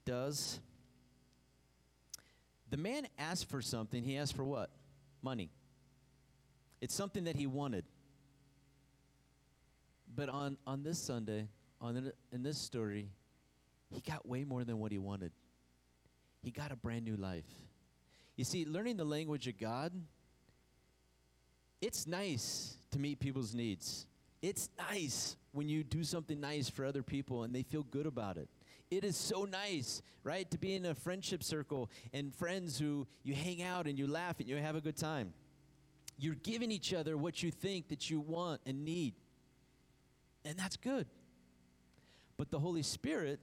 does? 0.05 0.61
The 2.71 2.77
man 2.77 3.07
asked 3.19 3.49
for 3.49 3.63
something. 3.63 4.03
He 4.05 4.19
asked 4.19 4.37
for 4.37 4.45
what? 4.45 4.71
Money. 5.23 5.51
It's 6.81 6.95
something 6.95 7.25
that 7.25 7.37
he 7.37 7.47
wanted. 7.47 7.85
But 10.15 10.29
on, 10.29 10.59
on 10.67 10.83
this 10.83 10.99
Sunday, 10.99 11.49
on 11.81 11.95
the, 11.95 12.13
in 12.33 12.43
this 12.43 12.59
story, 12.59 13.09
he 13.91 14.01
got 14.01 14.29
way 14.29 14.45
more 14.45 14.65
than 14.65 14.79
what 14.79 14.93
he 14.93 14.99
wanted. 14.99 15.33
He 16.43 16.51
got 16.51 16.73
a 16.73 16.77
brand 16.77 17.05
new 17.05 17.17
life. 17.17 17.45
You 18.37 18.45
see, 18.45 18.65
learning 18.65 18.97
the 18.97 19.05
language 19.05 19.49
of 19.49 19.59
God, 19.59 19.93
it's 21.81 22.07
nice 22.07 22.77
to 22.91 22.99
meet 22.99 23.21
people's 23.21 23.55
needs. 23.55 24.07
It's 24.41 24.69
nice 24.79 25.37
when 25.53 25.69
you 25.69 25.83
do 25.83 26.05
something 26.05 26.41
nice 26.41 26.69
for 26.69 26.85
other 26.85 27.03
people 27.03 27.43
and 27.43 27.55
they 27.55 27.63
feel 27.63 27.83
good 27.83 28.07
about 28.07 28.37
it. 28.37 28.49
It 28.91 29.05
is 29.05 29.17
so 29.17 29.45
nice, 29.45 30.03
right, 30.23 30.51
to 30.51 30.59
be 30.59 30.75
in 30.75 30.87
a 30.87 30.95
friendship 30.95 31.43
circle 31.43 31.91
and 32.13 32.35
friends 32.35 32.79
who 32.79 33.07
you 33.23 33.35
hang 33.35 33.63
out 33.63 33.87
and 33.87 33.99
you 33.99 34.07
laugh 34.07 34.41
and 34.41 34.49
you 34.49 34.57
have 34.57 34.77
a 34.77 34.81
good 34.81 34.97
time. 34.97 35.35
You're 36.17 36.37
giving 36.37 36.71
each 36.71 36.95
other 36.95 37.17
what 37.17 37.43
you 37.43 37.51
think 37.51 37.89
that 37.89 38.11
you 38.11 38.21
want 38.21 38.61
and 38.67 38.85
need. 38.85 39.15
And 40.45 40.57
that's 40.57 40.77
good. 40.77 41.07
But 42.37 42.51
the 42.51 42.59
Holy 42.59 42.83
Spirit, 42.83 43.41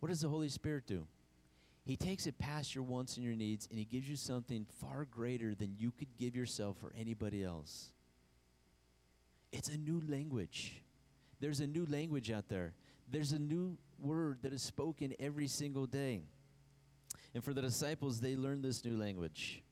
what 0.00 0.08
does 0.08 0.22
the 0.22 0.28
Holy 0.28 0.48
Spirit 0.48 0.86
do? 0.86 1.06
He 1.84 1.96
takes 1.96 2.26
it 2.26 2.38
past 2.38 2.74
your 2.74 2.84
wants 2.84 3.16
and 3.16 3.24
your 3.24 3.34
needs 3.34 3.66
and 3.68 3.78
he 3.78 3.84
gives 3.84 4.08
you 4.08 4.16
something 4.16 4.66
far 4.80 5.04
greater 5.04 5.54
than 5.54 5.74
you 5.76 5.90
could 5.90 6.16
give 6.16 6.36
yourself 6.36 6.76
or 6.82 6.92
anybody 6.98 7.42
else. 7.42 7.90
It's 9.50 9.68
a 9.68 9.76
new 9.76 10.00
language. 10.08 10.80
There's 11.40 11.60
a 11.60 11.66
new 11.66 11.84
language 11.86 12.30
out 12.30 12.48
there. 12.48 12.72
There's 13.10 13.32
a 13.32 13.38
new 13.38 13.76
word 13.98 14.38
that 14.42 14.52
is 14.52 14.62
spoken 14.62 15.14
every 15.18 15.48
single 15.48 15.86
day. 15.86 16.22
And 17.34 17.42
for 17.42 17.52
the 17.52 17.62
disciples, 17.62 18.20
they 18.20 18.36
learned 18.36 18.62
this 18.62 18.84
new 18.84 18.96
language. 18.96 19.62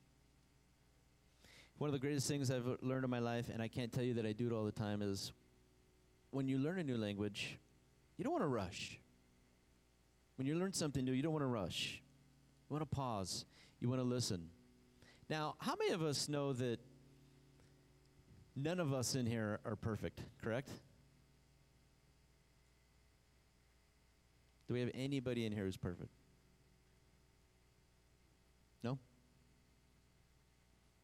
One 1.79 1.89
of 1.89 1.93
the 1.93 1.99
greatest 1.99 2.29
things 2.29 2.51
I've 2.51 2.67
learned 2.83 3.05
in 3.05 3.11
my 3.11 3.21
life, 3.21 3.49
and 3.51 3.63
I 3.63 3.69
can't 3.69 3.91
tell 3.91 4.05
you 4.05 4.15
that 4.15 4.27
I 4.27 4.33
do 4.33 4.47
it 4.47 4.53
all 4.53 4.65
the 4.65 4.73
time, 4.73 5.01
is 5.01 5.33
when 6.31 6.47
you 6.47 6.59
learn 6.59 6.79
a 6.79 6.83
new 6.83 6.99
language, 6.99 7.59
you 8.19 8.25
don't 8.25 8.33
want 8.33 8.45
to 8.45 8.49
rush. 8.49 9.00
When 10.41 10.47
you 10.47 10.55
learn 10.55 10.73
something 10.73 11.05
new, 11.05 11.13
you 11.13 11.23
don't 11.23 11.35
want 11.35 11.43
to 11.43 11.49
rush. 11.49 12.01
You 12.71 12.75
want 12.75 12.91
to 12.91 12.97
pause. 12.97 13.45
You 13.79 13.91
want 13.91 14.01
to 14.01 14.07
listen. 14.07 14.49
Now, 15.29 15.55
how 15.59 15.75
many 15.79 15.93
of 15.93 16.01
us 16.01 16.31
know 16.31 16.55
that 16.55 16.81
none 18.57 18.81
of 18.81 18.95
us 18.95 19.15
in 19.15 19.27
here 19.27 19.61
are 19.67 19.77
perfect, 19.77 20.23
correct? 20.43 20.71
Do 24.67 24.73
we 24.73 24.81
have 24.81 24.91
anybody 24.95 25.45
in 25.45 25.53
here 25.53 25.65
who's 25.65 25.77
perfect? 25.77 26.09
No? 28.83 28.99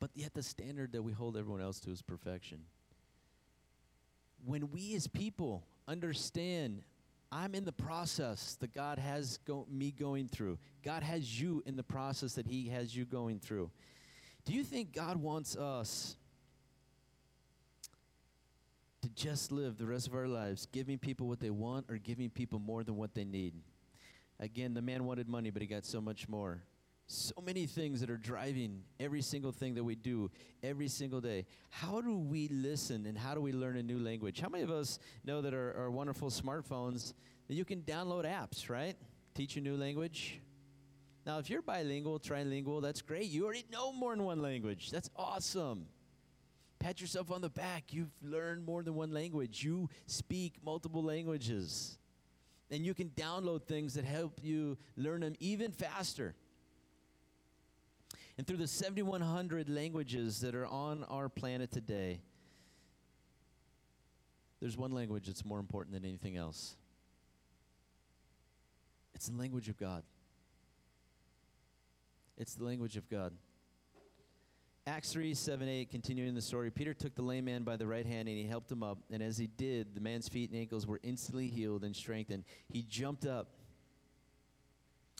But 0.01 0.12
yet, 0.14 0.33
the 0.33 0.42
standard 0.42 0.92
that 0.92 1.03
we 1.03 1.12
hold 1.12 1.37
everyone 1.37 1.61
else 1.61 1.79
to 1.81 1.90
is 1.90 2.01
perfection. 2.01 2.61
When 4.46 4.70
we 4.70 4.94
as 4.94 5.07
people 5.07 5.66
understand, 5.87 6.85
I'm 7.33 7.55
in 7.55 7.65
the 7.65 7.73
process 7.73 8.57
that 8.61 8.73
God 8.73 8.99
has 8.99 9.39
go- 9.39 9.67
me 9.71 9.91
going 9.91 10.29
through, 10.29 10.59
God 10.83 11.03
has 11.03 11.41
you 11.41 11.62
in 11.67 11.77
the 11.77 11.83
process 11.83 12.35
that 12.35 12.47
He 12.47 12.69
has 12.69 12.95
you 12.95 13.05
going 13.05 13.41
through. 13.41 13.71
Do 14.45 14.53
you 14.53 14.62
think 14.62 14.93
God 14.93 15.17
wants 15.17 15.57
us 15.57 16.17
to 19.07 19.09
just 19.15 19.53
live 19.53 19.79
the 19.79 19.87
rest 19.87 20.09
of 20.09 20.15
our 20.15 20.27
lives 20.27 20.67
giving 20.73 20.99
people 20.99 21.29
what 21.29 21.39
they 21.39 21.51
want 21.51 21.87
or 21.89 21.97
giving 21.97 22.29
people 22.29 22.59
more 22.59 22.83
than 22.83 22.97
what 22.97 23.15
they 23.15 23.25
need. 23.25 23.55
Again, 24.41 24.75
the 24.75 24.83
man 24.83 25.05
wanted 25.05 25.29
money, 25.29 25.51
but 25.51 25.62
he 25.62 25.69
got 25.69 25.85
so 25.85 26.01
much 26.01 26.29
more. 26.29 26.62
So 27.09 27.35
many 27.40 27.66
things 27.66 28.01
that 28.01 28.11
are 28.11 28.16
driving 28.16 28.83
every 28.99 29.23
single 29.23 29.53
thing 29.53 29.75
that 29.75 29.85
we 29.85 29.95
do 29.95 30.29
every 30.62 30.88
single 30.88 31.21
day. 31.21 31.47
How 31.71 32.01
do 32.01 32.19
we 32.19 32.49
listen 32.49 33.07
and 33.07 33.16
how 33.16 33.35
do 33.35 33.40
we 33.40 33.53
learn 33.53 33.77
a 33.77 33.83
new 33.83 33.99
language? 33.99 34.40
How 34.40 34.49
many 34.49 34.64
of 34.64 34.73
us 34.73 34.99
know 35.25 35.40
that 35.42 35.55
our, 35.55 35.75
our 35.79 35.90
wonderful 35.90 36.31
smartphones 36.31 37.14
that 37.47 37.55
you 37.55 37.64
can 37.64 37.83
download 37.83 38.25
apps, 38.25 38.69
right? 38.69 38.97
Teach 39.35 39.57
a 39.57 39.61
new 39.61 39.77
language. 39.77 40.40
Now, 41.25 41.38
if 41.38 41.49
you're 41.49 41.62
bilingual, 41.62 42.19
trilingual, 42.19 42.83
that's 42.83 43.03
great. 43.03 43.27
You 43.27 43.45
already 43.45 43.64
know 43.71 43.92
more 43.92 44.14
than 44.14 44.25
one 44.25 44.42
language. 44.42 44.90
That's 44.90 45.11
awesome. 45.16 45.87
Pat 46.81 47.01
yourself 47.01 47.31
on 47.31 47.40
the 47.40 47.49
back. 47.49 47.92
You've 47.92 48.12
learned 48.21 48.64
more 48.64 48.83
than 48.83 48.95
one 48.97 49.12
language. 49.12 49.62
You 49.62 49.88
speak 50.07 50.55
multiple 50.64 51.03
languages. 51.03 51.99
And 52.71 52.85
you 52.85 52.95
can 52.95 53.11
download 53.11 53.62
things 53.62 53.95
that 53.95 54.05
help 54.05 54.40
you 54.42 54.77
learn 54.97 55.21
them 55.21 55.35
even 55.38 55.71
faster. 55.71 56.35
And 58.38 58.46
through 58.46 58.59
the 58.59 58.66
7,100 58.66 59.68
languages 59.68 60.40
that 60.40 60.55
are 60.55 60.66
on 60.66 61.05
our 61.05 61.29
planet 61.29 61.70
today, 61.70 62.20
there's 64.61 64.77
one 64.77 64.92
language 64.92 65.27
that's 65.27 65.44
more 65.44 65.59
important 65.59 65.94
than 65.94 66.05
anything 66.05 66.37
else. 66.37 66.77
It's 69.14 69.29
the 69.29 69.37
language 69.37 69.68
of 69.68 69.79
God. 69.79 70.03
It's 72.37 72.55
the 72.55 72.64
language 72.64 72.96
of 72.96 73.09
God. 73.09 73.33
Acts 74.87 75.12
3 75.12 75.35
7 75.35 75.68
8, 75.68 75.90
continuing 75.90 76.35
the 76.35 76.42
story, 76.42 76.70
Peter 76.70 76.94
took 76.94 77.14
the 77.14 77.22
lame 77.22 77.46
man 77.46 77.64
by 77.64 77.77
the 77.77 77.87
right 77.87 78.07
hand 78.07 78.29
and 78.29 78.37
he 78.37 78.46
helped 78.46 78.70
him 78.70 78.83
up. 78.83 78.99
And 79.11 79.22
as 79.22 79.37
he 79.37 79.49
did, 79.49 79.94
the 79.94 80.01
man's 80.01 80.29
feet 80.29 80.51
and 80.51 80.61
ankles 80.61 80.87
were 80.87 81.01
instantly 81.03 81.49
healed 81.49 81.83
and 81.83 81.96
strengthened. 81.96 82.44
He 82.68 82.83
jumped 82.83 83.27
up. 83.27 83.49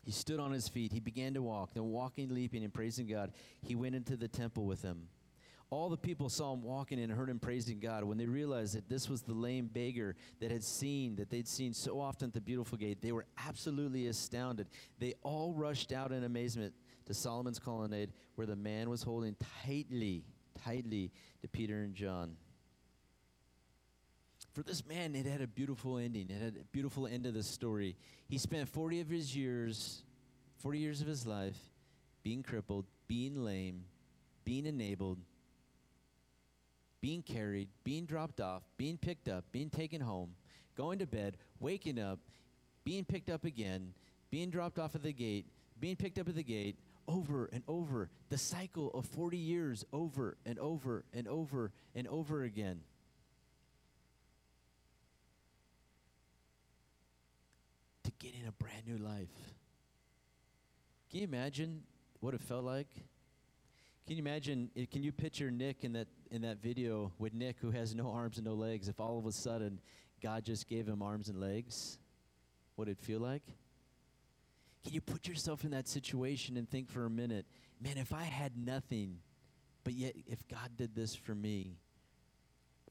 He 0.07 0.13
stood 0.13 0.39
on 0.39 0.53
his 0.53 0.69
feet. 0.69 0.93
He 0.93 1.01
began 1.01 1.35
to 1.35 1.43
walk. 1.43 1.75
Then, 1.75 1.87
walking, 1.87 2.33
leaping, 2.33 2.63
and 2.63 2.73
praising 2.73 3.09
God, 3.09 3.33
he 3.61 3.75
went 3.75 3.97
into 3.97 4.17
the 4.17 4.29
temple 4.29 4.65
with 4.65 4.81
them. 4.81 5.09
All 5.69 5.89
the 5.89 5.97
people 5.97 6.29
saw 6.29 6.55
him 6.55 6.63
walking 6.63 7.01
and 7.01 7.11
heard 7.11 7.29
him 7.29 7.41
praising 7.41 7.81
God. 7.81 8.05
When 8.05 8.17
they 8.17 8.27
realized 8.27 8.77
that 8.77 8.89
this 8.89 9.09
was 9.09 9.23
the 9.23 9.33
lame 9.33 9.67
beggar 9.67 10.15
that 10.39 10.53
had 10.53 10.63
seen, 10.63 11.17
that 11.17 11.29
they'd 11.29 11.49
seen 11.49 11.75
so 11.75 12.01
often 12.01 12.29
at 12.29 12.35
the 12.35 12.41
beautiful 12.41 12.79
gate, 12.79 13.03
they 13.03 13.11
were 13.11 13.27
absolutely 13.49 14.07
astounded. 14.07 14.69
They 15.01 15.15
all 15.25 15.53
rushed 15.53 15.91
out 15.91 16.13
in 16.13 16.23
amazement 16.23 16.73
to 17.07 17.15
Solomon's 17.15 17.59
colonnade 17.59 18.13
where 18.37 18.47
the 18.47 18.55
man 18.55 18.89
was 18.89 19.03
holding 19.03 19.35
tightly, 19.65 20.23
tightly 20.65 21.11
to 21.43 21.49
Peter 21.49 21.83
and 21.83 21.97
John. 21.97 22.37
For 24.57 24.63
this 24.63 24.87
man, 24.87 25.15
it 25.15 25.27
had 25.27 25.43
a 25.43 25.47
beautiful 25.47 25.99
ending. 25.99 26.31
It 26.31 26.41
had 26.41 26.57
a 26.57 26.65
beautiful 26.73 27.07
end 27.07 27.27
of 27.27 27.35
the 27.35 27.43
story. 27.43 27.95
He 28.27 28.39
spent 28.39 28.67
40 28.71 29.03
of 29.03 29.09
his 29.11 29.37
years, 29.37 30.03
40 30.63 30.79
years 30.79 31.03
of 31.03 31.07
his 31.07 31.27
life, 31.27 31.59
being 32.23 32.43
crippled, 32.43 32.87
being 33.07 33.45
lame, 33.45 33.85
being 34.47 34.65
enabled, 34.65 35.19
being 37.03 37.21
carried, 37.21 37.69
being 37.85 38.07
dropped 38.07 38.41
off, 38.41 38.63
being 38.79 38.97
picked 38.97 39.29
up, 39.29 39.45
being 39.53 39.69
taken 39.69 40.01
home, 40.01 40.31
going 40.75 41.01
to 41.01 41.07
bed, 41.07 41.37
waking 41.61 41.99
up, 41.99 42.19
being 42.83 43.05
picked 43.05 43.29
up 43.29 43.45
again, 43.45 43.93
being 44.31 44.49
dropped 44.49 44.79
off 44.79 44.95
at 44.95 45.03
the 45.03 45.13
gate, 45.13 45.45
being 45.81 45.97
picked 45.97 46.19
up 46.19 46.31
at 46.31 46.35
the 46.35 46.43
gate, 46.43 46.79
over 47.07 47.51
and 47.53 47.63
over. 47.69 48.09
The 48.31 48.39
cycle 48.39 48.91
of 48.93 49.05
40 49.05 49.37
years 49.37 49.85
over 49.93 50.39
and 50.47 50.59
over 50.59 51.05
and 51.13 51.29
over 51.29 51.73
and 51.95 52.09
over 52.09 52.43
again. 52.45 52.81
In 58.23 58.49
a 58.49 58.53
brand 58.53 58.87
new 58.87 58.97
life. 58.97 59.29
Can 61.11 61.21
you 61.21 61.25
imagine 61.25 61.83
what 62.21 62.35
it 62.35 62.41
felt 62.41 62.65
like? 62.65 62.89
Can 64.07 64.17
you 64.17 64.23
imagine? 64.23 64.71
eh, 64.77 64.87
Can 64.91 65.03
you 65.03 65.13
picture 65.13 65.51
Nick 65.51 65.85
in 65.85 65.93
that 65.93 66.09
in 66.31 66.43
that 66.43 66.61
video 66.61 67.13
with 67.19 67.35
Nick, 67.35 67.57
who 67.61 67.71
has 67.71 67.95
no 67.95 68.11
arms 68.11 68.37
and 68.39 68.47
no 68.47 68.55
legs? 68.55 68.89
If 68.89 69.01
all 69.01 69.19
of 69.19 69.27
a 69.27 69.33
sudden 69.33 69.81
God 70.23 70.45
just 70.45 70.67
gave 70.69 70.89
him 70.89 71.03
arms 71.03 71.29
and 71.29 71.41
legs, 71.41 71.99
what 72.75 72.89
it'd 72.89 72.99
feel 72.99 73.21
like? 73.21 73.43
Can 74.85 74.95
you 74.95 75.01
put 75.01 75.29
yourself 75.29 75.65
in 75.65 75.71
that 75.71 75.87
situation 75.87 76.57
and 76.57 76.69
think 76.69 76.89
for 76.91 77.05
a 77.05 77.11
minute, 77.11 77.45
man, 77.81 77.99
if 77.99 78.13
I 78.13 78.23
had 78.25 78.57
nothing, 78.57 79.19
but 79.85 79.93
yet 79.95 80.15
if 80.27 80.47
God 80.49 80.71
did 80.77 80.95
this 80.95 81.15
for 81.15 81.35
me, 81.35 81.77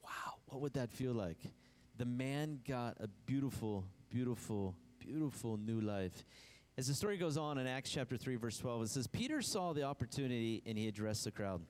wow, 0.02 0.34
what 0.46 0.60
would 0.62 0.74
that 0.74 0.90
feel 0.90 1.12
like? 1.12 1.38
The 1.98 2.04
man 2.04 2.60
got 2.66 2.96
a 3.00 3.08
beautiful, 3.26 3.84
beautiful, 4.10 4.74
beautiful 5.06 5.56
new 5.56 5.80
life. 5.80 6.24
As 6.76 6.88
the 6.88 6.94
story 6.94 7.16
goes 7.16 7.36
on 7.36 7.58
in 7.58 7.66
Acts 7.66 7.90
chapter 7.90 8.16
3, 8.16 8.36
verse 8.36 8.58
12, 8.58 8.82
it 8.82 8.88
says, 8.88 9.06
Peter 9.06 9.40
saw 9.40 9.72
the 9.72 9.84
opportunity 9.84 10.62
and 10.66 10.76
he 10.76 10.88
addressed 10.88 11.24
the 11.24 11.30
crowd. 11.30 11.62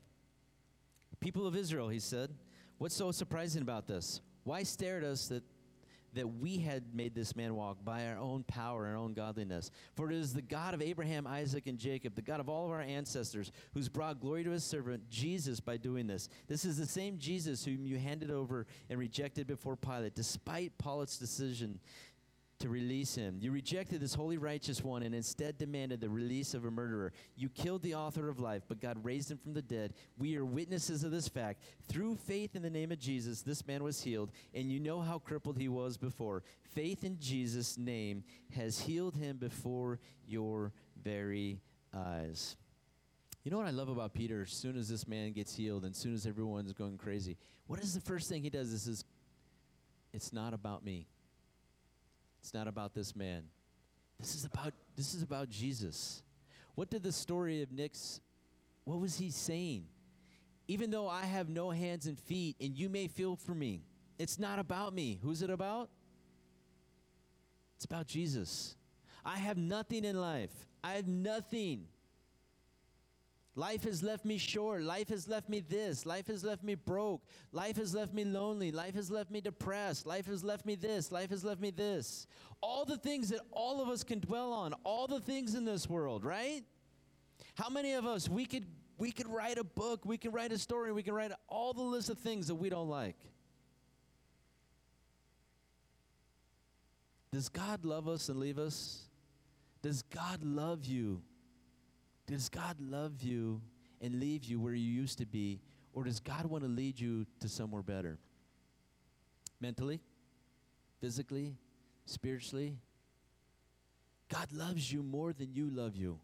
People 1.21 1.47
of 1.47 1.55
Israel, 1.55 1.89
he 1.89 2.01
said, 2.01 2.31
what's 2.79 2.97
so 2.97 3.13
surprising 3.13 3.63
about 3.63 3.87
this? 3.87 4.21
Why 4.45 4.63
stare 4.63 4.99
at 4.99 5.05
us 5.05 5.29
that 5.29 5.43
that 6.17 6.27
we 6.27 6.57
had 6.59 6.95
made 6.95 7.15
this 7.15 7.37
man 7.37 7.55
walk 7.55 7.85
by 7.85 8.07
our 8.07 8.17
own 8.17 8.43
power, 8.45 8.87
our 8.87 8.97
own 8.97 9.13
godliness. 9.13 9.71
For 9.95 10.11
it 10.11 10.17
is 10.17 10.33
the 10.33 10.43
God 10.43 10.73
of 10.73 10.81
Abraham, 10.81 11.27
Isaac, 11.27 11.67
and 11.67 11.79
Jacob, 11.79 12.15
the 12.15 12.23
God 12.23 12.41
of 12.41 12.49
all 12.49 12.65
of 12.65 12.73
our 12.73 12.81
ancestors, 12.81 13.53
who's 13.75 13.91
brought 13.91 14.19
glory 14.19 14.43
to 14.43 14.51
his 14.51 14.65
servant 14.65 15.09
Jesus 15.11 15.61
by 15.61 15.77
doing 15.77 16.07
this. 16.07 16.29
This 16.49 16.65
is 16.65 16.79
the 16.79 16.87
same 16.87 17.19
Jesus 17.19 17.65
whom 17.65 17.87
you 17.87 17.99
handed 17.99 18.31
over 18.31 18.67
and 18.89 18.99
rejected 18.99 19.47
before 19.47 19.77
Pilate, 19.77 20.15
despite 20.15 20.79
Pilate's 20.79 21.19
decision 21.19 21.79
to 22.59 22.69
release 22.69 23.15
him. 23.15 23.37
You 23.41 23.53
rejected 23.53 24.01
this 24.01 24.15
holy, 24.15 24.39
righteous 24.39 24.83
one 24.83 25.03
and 25.03 25.15
instead 25.15 25.59
demanded 25.59 26.01
the 26.01 26.09
release 26.09 26.55
of 26.55 26.65
a 26.65 26.71
murderer. 26.71 27.13
You 27.37 27.49
killed 27.49 27.83
the 27.83 27.95
author 27.95 28.29
of 28.29 28.41
life, 28.41 28.63
but 28.67 28.81
God 28.81 29.05
raised 29.05 29.31
him 29.31 29.39
from 29.39 29.53
the 29.53 29.63
dead. 29.63 29.93
We 30.19 30.37
are 30.37 30.45
witnesses 30.45 31.05
of 31.05 31.11
this 31.11 31.29
fact. 31.29 31.63
Through 31.89 32.17
faith 32.17 32.57
in 32.57 32.63
the 32.63 32.71
name 32.71 32.93
of 32.93 32.99
Jesus, 32.99 33.43
this 33.43 33.67
man 33.67 33.85
was 33.85 34.03
healed, 34.03 34.31
and 34.55 34.71
you 34.71 34.81
know 34.81 35.01
how 35.01 35.19
crippled 35.19 35.59
he 35.59 35.69
was 35.69 35.97
before. 35.99 36.43
Faith 36.75 37.05
in 37.05 37.19
Jesus' 37.21 37.77
name 37.77 38.25
has 38.55 38.81
healed 38.81 39.17
him 39.17 39.37
before 39.37 40.01
your 40.27 40.73
very 41.03 41.61
eyes. 41.95 42.57
You 43.45 43.51
know 43.51 43.59
what 43.59 43.67
I 43.67 43.71
love 43.71 43.89
about 43.89 44.15
Peter? 44.15 44.43
As 44.43 44.51
soon 44.51 44.77
as 44.77 44.89
this 44.89 45.07
man 45.07 45.33
gets 45.33 45.55
healed, 45.55 45.85
and 45.85 45.95
as 45.95 46.01
soon 46.01 46.15
as 46.15 46.27
everyone's 46.27 46.73
going 46.73 46.97
crazy, 46.97 47.37
what 47.67 47.81
is 47.81 47.95
the 47.95 48.01
first 48.01 48.29
thing 48.29 48.43
he 48.43 48.51
does? 48.51 48.73
This 48.73 48.87
is, 48.87 49.05
it's 50.13 50.33
not 50.33 50.55
about 50.55 50.85
me. 50.85 51.07
It's 52.47 52.55
not 52.55 52.69
about 52.69 52.95
this 52.95 53.17
man. 53.17 53.43
This 54.21 54.37
is 54.37 54.45
about 54.45 54.73
this 54.95 55.15
is 55.15 55.23
about 55.25 55.51
Jesus. 55.51 56.23
What 56.77 56.89
did 56.89 57.03
the 57.03 57.11
story 57.11 57.61
of 57.63 57.73
Nick's 57.73 58.21
what 58.85 59.01
was 59.01 59.19
he 59.19 59.31
saying? 59.33 59.87
Even 60.69 60.93
though 60.93 61.09
I 61.09 61.25
have 61.25 61.49
no 61.49 61.71
hands 61.71 62.07
and 62.07 62.17
feet 62.17 62.55
and 62.61 62.79
you 62.79 62.89
may 62.89 63.09
feel 63.09 63.35
for 63.35 63.53
me, 63.53 63.83
it's 64.17 64.39
not 64.39 64.61
about 64.61 64.95
me. 64.95 65.19
Who's 65.25 65.43
it 65.43 65.51
about? 65.51 65.91
It's 67.75 67.85
about 67.85 68.07
Jesus. 68.07 68.77
I 69.25 69.39
have 69.39 69.57
nothing 69.57 70.05
in 70.05 70.15
life. 70.15 70.53
I 70.85 70.93
have 70.93 71.09
nothing. 71.09 71.87
Life 73.59 73.85
has 73.85 74.03
left 74.03 74.27
me 74.27 74.37
short. 74.37 74.83
Life 74.83 75.09
has 75.09 75.27
left 75.27 75.49
me 75.49 75.61
this. 75.61 76.05
Life 76.05 76.27
has 76.27 76.45
left 76.45 76.63
me 76.63 76.75
broke. 76.75 77.23
Life 77.53 77.77
has 77.77 77.95
left 77.95 78.13
me 78.13 78.23
lonely. 78.23 78.71
Life 78.71 78.95
has 78.95 79.11
left 79.11 79.31
me 79.31 79.41
depressed. 79.41 80.07
Life 80.07 80.27
has 80.27 80.45
left 80.45 80.67
me 80.67 80.75
this. 80.75 81.11
Life 81.11 81.31
has 81.31 81.43
left 81.43 81.63
me 81.63 81.71
this. 81.71 82.27
All 82.61 82.85
the 82.85 82.99
things 82.99 83.31
that 83.31 83.41
all 83.51 83.83
of 83.83 83.89
us 83.89 84.05
can 84.05 84.21
dwell 84.21 84.53
on, 84.53 84.75
all 84.85 85.07
the 85.07 85.21
things 85.21 85.55
in 85.55 85.65
this 85.65 85.89
world, 85.89 86.23
right? 86.23 86.63
How 87.55 87.71
many 87.71 87.95
of 87.95 88.05
us 88.05 88.29
we 88.29 88.45
could 88.45 88.67
we 88.99 89.11
could 89.11 89.29
write 89.29 89.59
a 89.59 89.65
book, 89.65 90.05
we 90.05 90.19
could 90.19 90.35
write 90.35 90.53
a 90.53 90.59
story, 90.59 90.93
we 90.93 91.03
can 91.03 91.15
write 91.15 91.33
all 91.49 91.73
the 91.73 91.83
list 91.83 92.11
of 92.11 92.19
things 92.19 92.47
that 92.49 92.55
we 92.55 92.69
don't 92.69 92.89
like. 92.89 93.17
Does 97.33 97.49
God 97.49 97.85
love 97.85 98.09
us 98.09 98.29
and 98.29 98.39
leave 98.39 98.59
us? 98.59 99.03
Does 99.83 100.03
God 100.03 100.43
love 100.43 100.85
you? 100.87 101.23
Does 102.27 102.49
God 102.49 102.77
love 102.81 103.23
you 103.23 103.61
and 104.01 104.21
leave 104.21 104.45
you 104.45 104.61
where 104.61 104.75
you 104.75 104.91
used 104.91 105.19
to 105.19 105.27
be? 105.27 105.61
Or 105.93 106.05
does 106.05 106.21
God 106.21 106.47
want 106.47 106.65
to 106.65 106.69
lead 106.69 107.01
you 107.01 107.27
to 107.41 107.49
somewhere 107.49 107.83
better? 107.83 108.19
Mentally, 109.61 110.01
physically, 111.01 111.55
spiritually? 112.05 112.77
God 114.29 114.53
loves 114.53 114.93
you 114.93 115.03
more 115.03 115.33
than 115.33 115.55
you 115.55 115.71
love 115.71 115.97
you. 115.97 116.19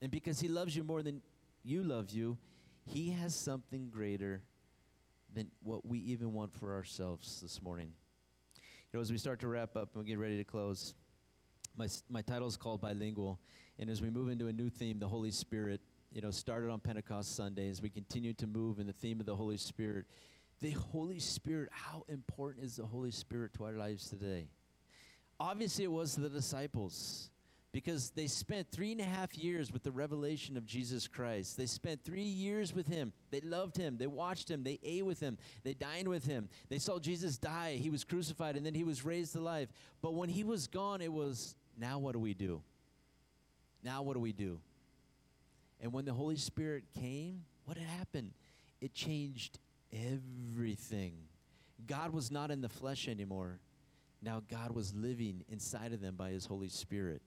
And 0.00 0.10
because 0.10 0.40
He 0.40 0.48
loves 0.48 0.76
you 0.76 0.82
more 0.82 1.02
than 1.02 1.22
you 1.62 1.82
love 1.82 2.10
you, 2.10 2.36
He 2.84 3.10
has 3.10 3.34
something 3.34 3.88
greater 3.88 4.42
than 5.32 5.50
what 5.62 5.86
we 5.86 5.98
even 6.00 6.32
want 6.32 6.52
for 6.52 6.74
ourselves 6.74 7.40
this 7.40 7.62
morning. 7.62 7.92
You 8.92 8.98
know, 8.98 9.00
as 9.00 9.10
we 9.10 9.16
start 9.16 9.40
to 9.40 9.48
wrap 9.48 9.76
up 9.76 9.90
and 9.94 10.04
we 10.04 10.10
get 10.10 10.18
ready 10.18 10.36
to 10.36 10.44
close, 10.44 10.94
my, 11.76 11.88
my 12.08 12.22
title 12.22 12.48
is 12.48 12.56
called 12.56 12.80
Bilingual. 12.80 13.38
And 13.78 13.88
as 13.90 14.02
we 14.02 14.10
move 14.10 14.28
into 14.28 14.48
a 14.48 14.52
new 14.52 14.68
theme, 14.68 14.98
the 14.98 15.08
Holy 15.08 15.30
Spirit, 15.30 15.80
you 16.12 16.20
know, 16.20 16.30
started 16.30 16.70
on 16.70 16.80
Pentecost 16.80 17.34
Sunday, 17.34 17.68
as 17.68 17.80
we 17.80 17.88
continue 17.88 18.34
to 18.34 18.46
move 18.46 18.78
in 18.78 18.86
the 18.86 18.92
theme 18.92 19.20
of 19.20 19.26
the 19.26 19.36
Holy 19.36 19.56
Spirit, 19.56 20.06
the 20.60 20.70
Holy 20.70 21.18
Spirit, 21.18 21.70
how 21.72 22.04
important 22.08 22.64
is 22.64 22.76
the 22.76 22.86
Holy 22.86 23.10
Spirit 23.10 23.52
to 23.54 23.64
our 23.64 23.72
lives 23.72 24.08
today? 24.08 24.46
Obviously, 25.40 25.84
it 25.84 25.90
was 25.90 26.14
to 26.14 26.20
the 26.20 26.28
disciples 26.28 27.30
because 27.72 28.10
they 28.10 28.26
spent 28.26 28.70
three 28.70 28.92
and 28.92 29.00
a 29.00 29.04
half 29.04 29.36
years 29.36 29.72
with 29.72 29.82
the 29.82 29.90
revelation 29.90 30.58
of 30.58 30.66
Jesus 30.66 31.08
Christ. 31.08 31.56
They 31.56 31.64
spent 31.66 32.04
three 32.04 32.22
years 32.22 32.74
with 32.74 32.86
him. 32.86 33.12
They 33.30 33.40
loved 33.40 33.76
him. 33.76 33.96
They 33.96 34.06
watched 34.06 34.50
him. 34.50 34.62
They 34.62 34.78
ate 34.82 35.06
with 35.06 35.20
him. 35.20 35.38
They 35.64 35.72
dined 35.72 36.06
with 36.06 36.26
him. 36.26 36.50
They 36.68 36.78
saw 36.78 36.98
Jesus 36.98 37.38
die. 37.38 37.78
He 37.80 37.88
was 37.88 38.04
crucified 38.04 38.56
and 38.56 38.64
then 38.64 38.74
he 38.74 38.84
was 38.84 39.04
raised 39.04 39.32
to 39.32 39.40
life. 39.40 39.70
But 40.02 40.14
when 40.14 40.28
he 40.28 40.44
was 40.44 40.66
gone, 40.66 41.00
it 41.00 41.12
was 41.12 41.56
now 41.78 41.98
what 41.98 42.12
do 42.12 42.18
we 42.18 42.34
do? 42.34 42.62
Now 43.84 44.02
what 44.02 44.14
do 44.14 44.20
we 44.20 44.32
do? 44.32 44.60
And 45.80 45.92
when 45.92 46.04
the 46.04 46.12
Holy 46.12 46.36
Spirit 46.36 46.84
came, 46.98 47.42
what 47.64 47.76
had 47.76 47.88
happened? 47.88 48.32
It 48.80 48.94
changed 48.94 49.58
everything. 49.92 51.14
God 51.86 52.12
was 52.12 52.30
not 52.30 52.50
in 52.50 52.60
the 52.60 52.68
flesh 52.68 53.08
anymore. 53.08 53.58
Now 54.22 54.42
God 54.48 54.70
was 54.72 54.94
living 54.94 55.44
inside 55.50 55.92
of 55.92 56.00
them 56.00 56.14
by 56.14 56.30
his 56.30 56.46
Holy 56.46 56.68
Spirit. 56.68 57.20